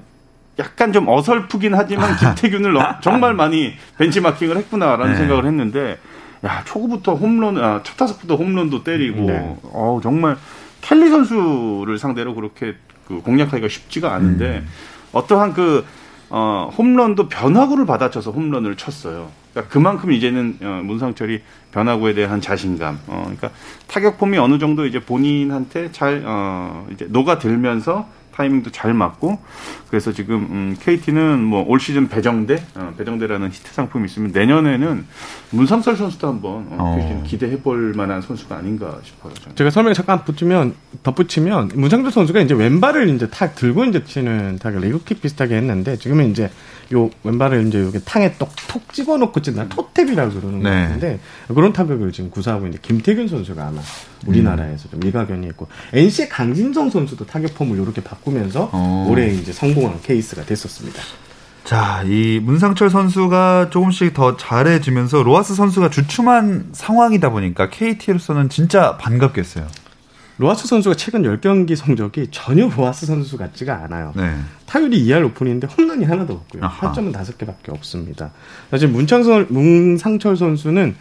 약간 0.59 0.93
좀 0.93 1.07
어설프긴 1.07 1.73
하지만 1.73 2.15
김태균을 2.19 2.73
너- 2.73 2.99
정말 3.01 3.33
많이 3.33 3.73
벤치마킹을 3.97 4.57
했구나라는 4.57 5.13
네. 5.13 5.17
생각을 5.17 5.45
했는데 5.45 5.97
야 6.43 6.63
초구부터 6.65 7.15
홈런 7.15 7.57
아, 7.57 7.81
첫 7.83 7.97
타석부터 7.97 8.35
홈런도 8.35 8.83
때리고 8.83 9.25
네. 9.25 9.57
어 9.63 9.99
정말 10.01 10.37
켈리 10.81 11.09
선수를 11.09 11.97
상대로 11.97 12.33
그렇게 12.33 12.75
그 13.07 13.21
공략하기가 13.21 13.67
쉽지가 13.67 14.13
않은데 14.13 14.63
어떠한 15.11 15.53
그 15.53 15.85
어, 16.33 16.71
홈런도 16.77 17.27
변화구를 17.27 17.85
받아쳐서 17.85 18.31
홈런을 18.31 18.77
쳤어요. 18.77 19.29
그러니까 19.51 19.73
그만큼 19.73 20.13
이제는 20.13 20.57
어, 20.61 20.81
문상철이 20.85 21.41
변화구에 21.71 22.13
대한 22.13 22.39
자신감, 22.39 22.99
어, 23.07 23.21
그러니까 23.23 23.51
타격 23.87 24.17
폼이 24.17 24.37
어느 24.37 24.57
정도 24.57 24.85
이제 24.85 25.01
본인한테 25.01 25.91
잘 25.91 26.23
어, 26.25 26.87
이제 26.93 27.05
녹아들면서 27.09 28.07
타이밍도 28.35 28.71
잘 28.71 28.93
맞고 28.93 29.39
그래서 29.89 30.11
지금 30.13 30.35
음, 30.49 30.77
KT는 30.79 31.43
뭐 31.43 31.61
올 31.67 31.79
시즌 31.79 32.07
배정대, 32.09 32.63
어, 32.75 32.93
배정대라는 32.97 33.49
히트 33.49 33.73
상품이 33.73 34.05
있으면 34.05 34.31
내년에는 34.31 35.05
문상철 35.51 35.95
선수도 35.95 36.27
한번 36.27 36.67
어, 36.71 36.77
어. 36.79 36.95
KT는 36.97 37.23
기대해 37.23 37.61
볼 37.61 37.93
만한 37.93 38.21
선수가 38.21 38.55
아닌가 38.55 38.99
싶어요. 39.03 39.33
저는. 39.35 39.55
제가 39.55 39.69
설명 39.69 39.93
잠깐 39.93 40.23
붙이면 40.25 40.73
덧붙이면 41.03 41.71
문상철 41.75 42.11
선수가 42.11 42.41
이제 42.41 42.53
왼발을 42.53 43.09
이제 43.09 43.29
탁 43.29 43.55
들고 43.55 43.85
이제 43.85 44.03
치는 44.03 44.59
타격 44.59 44.81
레그킥 44.81 45.21
비슷하게 45.21 45.55
했는데 45.55 45.97
지금은 45.97 46.31
이제 46.31 46.49
요 46.93 47.09
왼발을 47.23 47.67
이제 47.67 47.81
여기 47.83 47.99
땅에 48.03 48.33
톡톡 48.37 48.91
집어넣고 48.91 49.41
치는 49.41 49.69
토탭이라고 49.69 50.33
그러는 50.39 50.61
것 50.63 50.69
네. 50.69 50.81
같은데 50.83 51.19
그런 51.47 51.71
타격을 51.73 52.11
지금 52.11 52.29
구사하고 52.31 52.65
있는 52.65 52.79
김태균 52.81 53.27
선수가 53.27 53.65
아마 53.67 53.79
우리나라에서 54.25 54.89
좀 54.89 55.01
일가견이 55.03 55.47
있고 55.47 55.67
NC의 55.93 56.29
강진성 56.29 56.89
선수도 56.89 57.25
타격 57.25 57.53
폼을 57.55 57.77
이렇게 57.77 58.01
바꾸면서 58.03 58.69
어. 58.71 59.07
올해 59.09 59.33
이제 59.33 59.51
성공한 59.51 60.01
케이스가 60.01 60.45
됐었습니다. 60.45 61.01
자, 61.63 62.03
이 62.05 62.39
문상철 62.43 62.89
선수가 62.89 63.69
조금씩 63.69 64.13
더 64.13 64.35
잘해지면서 64.35 65.23
로하스 65.23 65.55
선수가 65.55 65.89
주춤한 65.89 66.69
상황이다 66.73 67.29
보니까 67.29 67.69
KT로서는 67.69 68.49
진짜 68.49 68.97
반갑겠어요. 68.97 69.67
로하스 70.37 70.67
선수가 70.67 70.95
최근 70.95 71.21
10경기 71.21 71.75
성적이 71.75 72.29
전혀 72.31 72.67
로하스 72.67 73.05
선수 73.05 73.37
같지가 73.37 73.83
않아요. 73.83 74.11
네. 74.15 74.35
타율이 74.65 75.05
2할 75.05 75.23
5푼인데 75.25 75.67
홈런이 75.67 76.03
하나도 76.05 76.33
없고요. 76.33 76.65
아하. 76.65 76.87
타점은 76.87 77.11
다섯 77.11 77.37
개밖에 77.37 77.71
없습니다. 77.71 78.31
사실 78.71 78.87
문창선, 78.87 79.47
문상철 79.49 80.35
선수는 80.35 80.95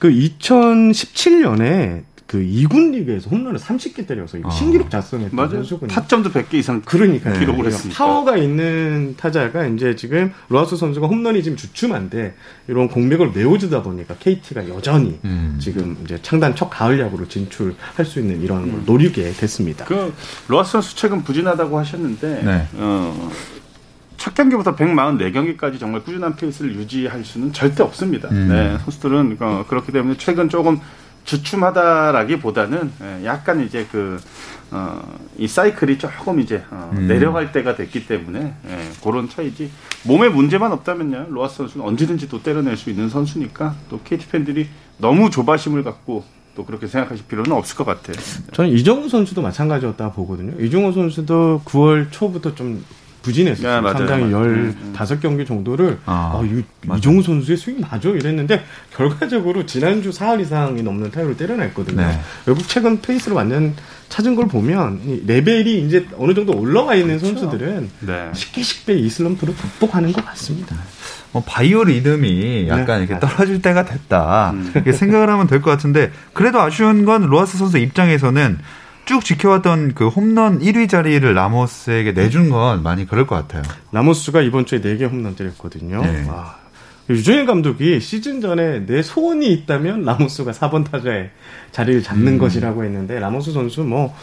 그 0.00 0.10
2017년에 0.10 2.02
그 2.30 2.38
2군 2.38 2.92
리그에서 2.92 3.28
홈런을 3.28 3.58
30개 3.58 4.06
때려서 4.06 4.38
이거 4.38 4.50
아. 4.50 4.52
신기록 4.52 4.88
작성했던 4.88 5.34
맞아요. 5.34 5.50
선수군요. 5.50 5.88
타점도 5.88 6.30
100개 6.30 6.54
이상 6.54 6.80
그러니까 6.84 7.32
기록을 7.32 7.66
했으니까. 7.66 7.98
파워가 7.98 8.36
있는 8.36 9.16
타자가 9.16 9.66
이제 9.66 9.96
지금 9.96 10.32
로하스 10.48 10.76
선수가 10.76 11.08
홈런이 11.08 11.42
지금 11.42 11.56
주춤한데 11.56 12.36
이런 12.68 12.86
공백을 12.86 13.32
메워주다 13.34 13.82
보니까 13.82 14.14
KT가 14.20 14.68
여전히 14.68 15.18
음. 15.24 15.58
지금 15.60 15.96
이제 16.04 16.20
창단 16.22 16.54
첫 16.54 16.70
가을 16.70 17.00
야구로 17.00 17.26
진출할 17.26 18.04
수 18.04 18.20
있는 18.20 18.40
이런 18.42 18.70
걸 18.70 18.82
노리게 18.86 19.32
됐습니다. 19.32 19.84
그 19.86 20.14
로하스 20.46 20.70
선수 20.70 20.94
최근 20.94 21.24
부진하다고 21.24 21.76
하셨는데 21.80 22.42
네. 22.44 22.68
어, 22.74 23.28
첫 24.16 24.34
경기부터 24.36 24.76
144경기까지 24.76 25.80
정말 25.80 26.04
꾸준한 26.04 26.36
페이스를 26.36 26.76
유지할 26.76 27.24
수는 27.24 27.52
절대 27.52 27.82
없습니다. 27.82 28.28
음. 28.28 28.46
네, 28.50 28.78
선수들은 28.84 29.38
어, 29.40 29.64
그렇기 29.66 29.90
때문에 29.90 30.14
최근 30.16 30.48
조금 30.48 30.78
주춤하다라기보다는 31.24 32.92
예, 33.02 33.24
약간 33.24 33.64
이제 33.64 33.86
그, 33.90 34.20
어, 34.70 35.00
이 35.38 35.46
사이클이 35.46 35.98
조금 35.98 36.40
이제 36.40 36.62
어, 36.70 36.90
음. 36.94 37.06
내려갈 37.06 37.52
때가 37.52 37.76
됐기 37.76 38.06
때문에 38.06 38.54
예, 38.68 38.90
그런 39.02 39.28
차이지. 39.28 39.70
몸에 40.04 40.28
문제만 40.28 40.72
없다면요, 40.72 41.26
로하스 41.30 41.56
선수는 41.58 41.86
언제든지 41.86 42.28
또 42.28 42.42
때려낼 42.42 42.76
수 42.76 42.90
있는 42.90 43.08
선수니까 43.08 43.74
또 43.88 44.00
KT 44.02 44.28
팬들이 44.28 44.68
너무 44.98 45.30
조바심을 45.30 45.84
갖고 45.84 46.24
또 46.54 46.64
그렇게 46.64 46.86
생각하실 46.86 47.26
필요는 47.26 47.52
없을 47.52 47.76
것 47.76 47.84
같아요. 47.84 48.16
저는 48.52 48.70
이정후 48.70 49.08
선수도 49.08 49.40
마찬가지였다 49.40 50.12
보거든요. 50.12 50.60
이정후 50.62 50.92
선수도 50.92 51.62
9월 51.64 52.10
초부터 52.10 52.54
좀 52.54 52.84
부진했었어요. 53.22 53.74
네, 53.76 53.80
맞아요. 53.80 53.98
상당히 53.98 54.24
음, 54.24 54.94
15경기 54.96 55.46
정도를 55.46 55.98
아, 56.06 56.40
아, 56.40 56.44
이, 56.44 56.62
맞아요. 56.86 56.98
이정후 56.98 57.22
선수의 57.22 57.58
스윙 57.58 57.80
맞아 57.80 58.08
이랬는데 58.08 58.64
결과적으로 58.96 59.66
지난주 59.66 60.10
4할 60.12 60.40
이상이 60.40 60.82
넘는 60.82 61.10
타율을 61.10 61.36
때려냈거든요. 61.36 62.00
네. 62.00 62.20
결국 62.44 62.66
최근 62.68 63.00
페이스를 63.00 63.36
완전 63.36 63.74
찾은 64.08 64.34
걸 64.36 64.48
보면 64.48 65.00
이 65.06 65.22
레벨이 65.26 65.86
이제 65.86 66.06
어느 66.16 66.34
정도 66.34 66.56
올라와 66.58 66.94
있는 66.94 67.18
선수들은 67.18 67.90
네. 68.00 68.30
쉽게 68.34 68.62
쉽게 68.62 68.94
이 68.94 69.08
슬럼프를 69.08 69.54
극복하는 69.54 70.12
것 70.12 70.24
같습니다. 70.26 70.76
뭐 71.32 71.42
바이오 71.46 71.84
리듬이 71.84 72.66
약간 72.68 72.98
네, 73.00 73.04
이렇게 73.04 73.14
맞아요. 73.14 73.20
떨어질 73.36 73.62
때가 73.62 73.84
됐다. 73.84 74.50
음. 74.52 74.70
이렇게 74.74 74.92
생각을 74.92 75.28
하면 75.30 75.46
될 75.46 75.60
것 75.60 75.70
같은데 75.70 76.10
그래도 76.32 76.60
아쉬운 76.60 77.04
건 77.04 77.26
로하스 77.26 77.58
선수 77.58 77.78
입장에서는 77.78 78.58
쭉 79.10 79.24
지켜왔던 79.24 79.94
그 79.94 80.06
홈런 80.06 80.60
1위 80.60 80.88
자리를 80.88 81.34
라모스에게 81.34 82.12
내준 82.12 82.48
건 82.48 82.84
많이 82.84 83.08
그럴 83.08 83.26
것 83.26 83.34
같아요. 83.34 83.64
라모스가 83.90 84.40
이번 84.40 84.66
주에 84.66 84.80
4개 84.80 85.10
홈런 85.10 85.34
때렸거든요. 85.34 86.00
네. 86.00 86.28
와. 86.28 86.54
류중일 87.08 87.44
감독이 87.44 87.98
시즌 87.98 88.40
전에 88.40 88.86
내 88.86 89.02
소원이 89.02 89.52
있다면 89.52 90.04
라모스가 90.04 90.52
4번 90.52 90.88
타자에 90.88 91.30
자리를 91.72 92.04
잡는 92.04 92.34
음. 92.34 92.38
것이라고 92.38 92.84
했는데 92.84 93.18
라모스 93.18 93.50
선수 93.50 93.82
뭐 93.82 94.14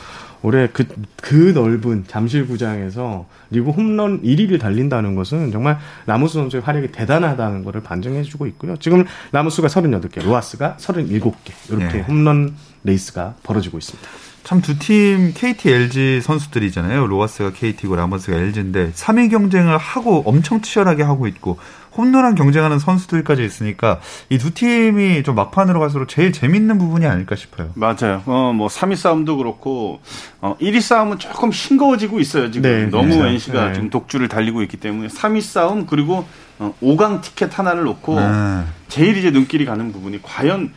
올해 0.41 0.69
그, 0.71 0.86
그 1.17 1.52
넓은 1.54 2.06
잠실구장에서 2.08 3.28
리그 3.50 3.71
홈런 3.71 4.21
1위를 4.21 4.58
달린다는 4.58 5.15
것은 5.15 5.52
정말 5.52 5.80
라모스 6.06 6.36
선수의 6.36 6.63
활약이 6.63 6.93
대단하다는 6.93 7.65
것을 7.65 7.84
반증해주고 7.84 8.45
있고요. 8.47 8.78
지금 8.78 9.04
라모스가 9.34 9.68
38개, 9.67 10.23
로하스가 10.23 10.78
37개 10.80 11.34
이렇게 11.67 11.97
네. 11.97 12.02
홈런 12.04 12.56
레이스가 12.86 13.36
벌어지고 13.43 13.80
있습니다. 13.80 14.08
참 14.48 14.62
두 14.62 14.80
팀 14.80 15.34
KT, 15.34 15.70
LG 15.70 16.22
선수들이잖아요. 16.22 17.06
로하스가 17.08 17.52
KT고 17.52 17.98
라모스가 17.98 18.38
LG인데 18.38 18.92
3위 18.92 19.30
경쟁을 19.30 19.78
하고 19.78 20.24
엄청 20.26 20.62
치열하게 20.62 21.04
하고 21.04 21.28
있고 21.28 21.60
홈런왕 21.98 22.36
경쟁하는 22.36 22.80
선수들까지 22.80 23.44
있으니까 23.44 24.00
이 24.30 24.38
두 24.38 24.54
팀이 24.54 25.24
좀 25.24 25.36
막판으로 25.36 25.82
갈수록 25.82 26.08
제일 26.08 26.32
재밌는 26.32 26.78
부분이 26.78 27.06
아닐까 27.06 27.36
싶어요. 27.36 27.72
맞아요. 27.74 28.22
어, 28.26 28.54
뭐 28.56 28.70
3위 28.70 28.96
싸움도 28.96 29.36
그렇고 29.36 30.00
어, 30.40 30.56
1위 30.62 30.80
싸움은 30.80 31.20
조금 31.20 31.52
싱거워지고 31.52 32.22
있어요. 32.22 32.50
지금 32.50 32.70
네, 32.70 32.86
너무 32.86 33.10
그렇죠. 33.18 33.28
NC가 33.28 33.68
네. 33.68 33.74
지금 33.74 33.90
독주를 33.90 34.30
달리고 34.30 34.62
있기 34.62 34.78
때문에 34.78 35.10
3위 35.10 35.42
싸움 35.42 35.86
그리고 35.88 36.26
어, 36.60 36.74
5강 36.82 37.22
티켓 37.22 37.60
하나를 37.60 37.84
놓고 37.84 38.18
네. 38.18 38.64
제일 38.88 39.18
이제 39.18 39.30
눈길이 39.30 39.66
가는 39.66 39.92
부분이 39.92 40.22
과연 40.22 40.72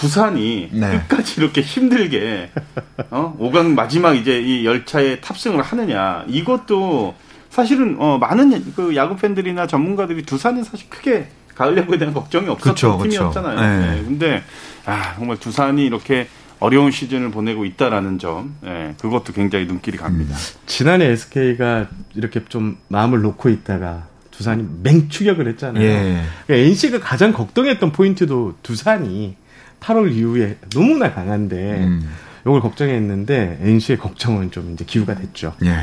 두산이 0.00 0.70
네. 0.72 1.04
끝까지 1.08 1.40
이렇게 1.40 1.60
힘들게 1.60 2.50
어? 3.10 3.36
5강 3.38 3.74
마지막 3.74 4.14
이제 4.14 4.40
이 4.40 4.64
열차에 4.64 5.20
탑승을 5.20 5.60
하느냐 5.60 6.24
이것도 6.26 7.14
사실은 7.50 7.96
어, 7.98 8.16
많은 8.18 8.72
그 8.74 8.96
야구 8.96 9.16
팬들이나 9.16 9.66
전문가들이 9.66 10.22
두산이 10.22 10.64
사실 10.64 10.88
크게 10.88 11.28
가을 11.54 11.76
야구에 11.76 11.98
대한 11.98 12.14
걱정이 12.14 12.48
없었던 12.48 12.74
그쵸, 12.74 12.96
그쵸. 12.96 13.10
팀이었잖아요. 13.10 13.60
네. 13.60 13.96
네, 13.96 14.04
근데 14.04 14.42
아, 14.86 15.14
정말 15.16 15.36
두산이 15.36 15.84
이렇게 15.84 16.28
어려운 16.58 16.90
시즌을 16.90 17.30
보내고 17.30 17.64
있다라는 17.64 18.18
점, 18.18 18.56
예, 18.64 18.94
그것도 19.00 19.32
굉장히 19.32 19.66
눈길이 19.66 19.96
갑니다. 19.98 20.36
지난해 20.66 21.06
SK가 21.06 21.88
이렇게 22.14 22.42
좀 22.48 22.76
마음을 22.88 23.20
놓고 23.22 23.48
있다가 23.48 24.06
두산이 24.30 24.66
맹추격을 24.82 25.48
했잖아요. 25.48 25.82
예. 25.82 26.22
그러니까 26.46 26.68
NC가 26.68 27.00
가장 27.00 27.32
걱정했던 27.32 27.92
포인트도 27.92 28.56
두산이 28.62 29.36
8월 29.80 30.12
이후에 30.12 30.58
너무나 30.74 31.12
강한데 31.12 31.84
음. 31.84 32.08
이걸 32.42 32.60
걱정했는데 32.60 33.58
NC의 33.62 33.98
걱정은 33.98 34.50
좀 34.50 34.72
이제 34.72 34.84
기후가 34.84 35.14
됐죠. 35.14 35.54
예. 35.64 35.74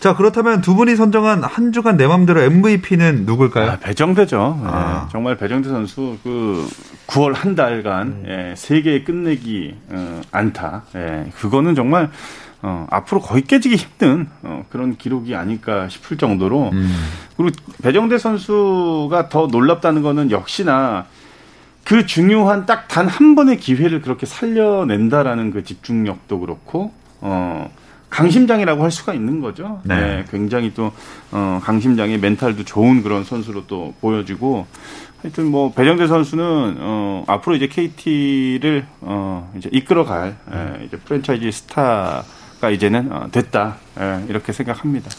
자, 0.00 0.14
그렇다면 0.14 0.60
두 0.60 0.76
분이 0.76 0.94
선정한 0.94 1.42
한 1.42 1.72
주간 1.72 1.96
내 1.96 2.06
맘대로 2.06 2.40
MVP는 2.40 3.26
누굴까요? 3.26 3.72
아, 3.72 3.76
배정대죠. 3.78 4.60
예, 4.62 4.66
아. 4.68 5.08
정말 5.10 5.36
배정대 5.36 5.68
선수 5.68 6.18
그 6.22 6.68
9월 7.08 7.34
한 7.34 7.56
달간 7.56 8.24
예, 8.28 8.54
세 8.56 8.80
개의 8.80 9.02
끝내기 9.02 9.74
어, 9.90 10.20
안타. 10.30 10.84
예, 10.94 11.30
그거는 11.34 11.74
정말 11.74 12.10
어, 12.62 12.86
앞으로 12.90 13.20
거의 13.20 13.42
깨지기 13.42 13.74
힘든 13.74 14.28
어, 14.42 14.64
그런 14.68 14.96
기록이 14.96 15.34
아닐까 15.34 15.88
싶을 15.88 16.16
정도로 16.16 16.70
음. 16.72 16.94
그리고 17.36 17.56
배정대 17.82 18.18
선수가 18.18 19.28
더 19.28 19.48
놀랍다는 19.48 20.02
거는 20.02 20.30
역시나 20.30 21.06
그 21.88 22.04
중요한 22.04 22.66
딱 22.66 22.86
단 22.88 23.08
한 23.08 23.34
번의 23.34 23.56
기회를 23.56 24.02
그렇게 24.02 24.26
살려낸다라는 24.26 25.52
그 25.52 25.64
집중력도 25.64 26.38
그렇고 26.40 26.92
어 27.22 27.70
강심장이라고 28.10 28.82
할 28.82 28.90
수가 28.90 29.14
있는 29.14 29.40
거죠. 29.40 29.80
네. 29.84 29.96
네, 29.96 30.24
굉장히 30.30 30.72
또 30.74 30.92
어, 31.30 31.60
강심장의 31.62 32.18
멘탈도 32.18 32.64
좋은 32.64 33.02
그런 33.02 33.24
선수로 33.24 33.66
또 33.66 33.94
보여지고 34.02 34.66
하여튼 35.22 35.50
뭐 35.50 35.72
배정대 35.72 36.06
선수는 36.06 36.76
어, 36.78 37.24
앞으로 37.26 37.56
이제 37.56 37.68
KT를 37.68 38.86
어, 39.00 39.50
이제 39.56 39.68
이끌어갈 39.72 40.36
예, 40.52 40.84
이제 40.84 40.96
프랜차이즈 40.98 41.50
스타가 41.50 42.70
이제는 42.70 43.12
어, 43.12 43.28
됐다 43.32 43.76
예, 44.00 44.24
이렇게 44.28 44.52
생각합니다. 44.52 45.10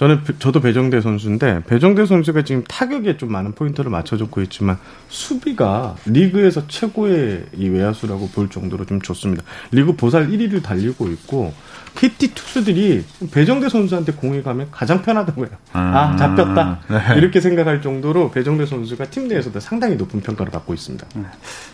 저는 0.00 0.24
배- 0.24 0.32
저도 0.38 0.60
배정대 0.62 1.02
선수인데 1.02 1.64
배정대 1.66 2.06
선수가 2.06 2.40
지금 2.44 2.64
타격에 2.66 3.18
좀 3.18 3.30
많은 3.32 3.52
포인트를 3.52 3.90
맞춰줬고 3.90 4.40
있지만 4.44 4.78
수비가 5.10 5.94
리그에서 6.06 6.66
최고의 6.68 7.44
이 7.54 7.68
외야수라고 7.68 8.30
볼 8.30 8.48
정도로 8.48 8.86
좀 8.86 9.02
좋습니다. 9.02 9.44
리그 9.72 9.94
보살 9.96 10.28
1위를 10.30 10.62
달리고 10.62 11.08
있고 11.08 11.52
KT 11.96 12.34
투수들이 12.34 13.04
배정대 13.32 13.68
선수한테 13.68 14.12
공이 14.12 14.42
가면 14.42 14.68
가장 14.70 15.02
편하다고 15.02 15.42
해요. 15.44 15.50
아, 15.72 15.80
아, 15.80 16.16
잡혔다. 16.16 16.78
네. 16.88 17.18
이렇게 17.18 17.40
생각할 17.40 17.82
정도로 17.82 18.30
배정대 18.30 18.64
선수가 18.64 19.06
팀 19.06 19.26
내에서도 19.28 19.58
상당히 19.60 19.96
높은 19.96 20.20
평가를 20.20 20.50
받고 20.52 20.72
있습니다. 20.72 21.04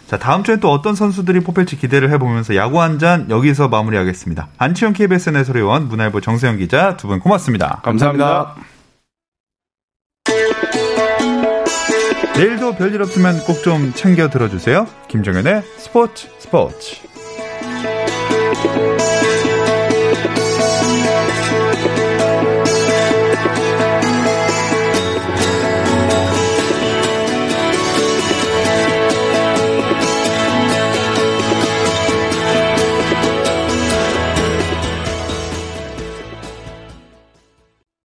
자, 0.09 0.19
다음 0.19 0.43
주에 0.43 0.57
또 0.59 0.73
어떤 0.73 0.95
선수들이 0.95 1.41
뽑힐지 1.41 1.77
기대를 1.79 2.11
해보면서 2.13 2.57
야구 2.57 2.81
한 2.81 2.99
잔 2.99 3.29
여기서 3.29 3.69
마무리하겠습니다. 3.69 4.49
안치현 4.57 4.95
KBS 4.95 5.31
해설위원, 5.31 5.89
문화일보 5.89 6.23
정세영 6.23 6.57
기자 6.57 6.97
두 6.97 7.09
분 7.09 7.21
고맙습니다. 7.21 7.83
감사합니다. 8.17 8.57
내일도 12.37 12.75
별일 12.75 13.01
없으면 13.03 13.39
꼭 13.45 13.63
좀 13.63 13.93
챙겨 13.95 14.29
들어주세요. 14.29 14.87
김정현의 15.09 15.63
스포츠 15.79 16.29
스포츠. 16.39 16.97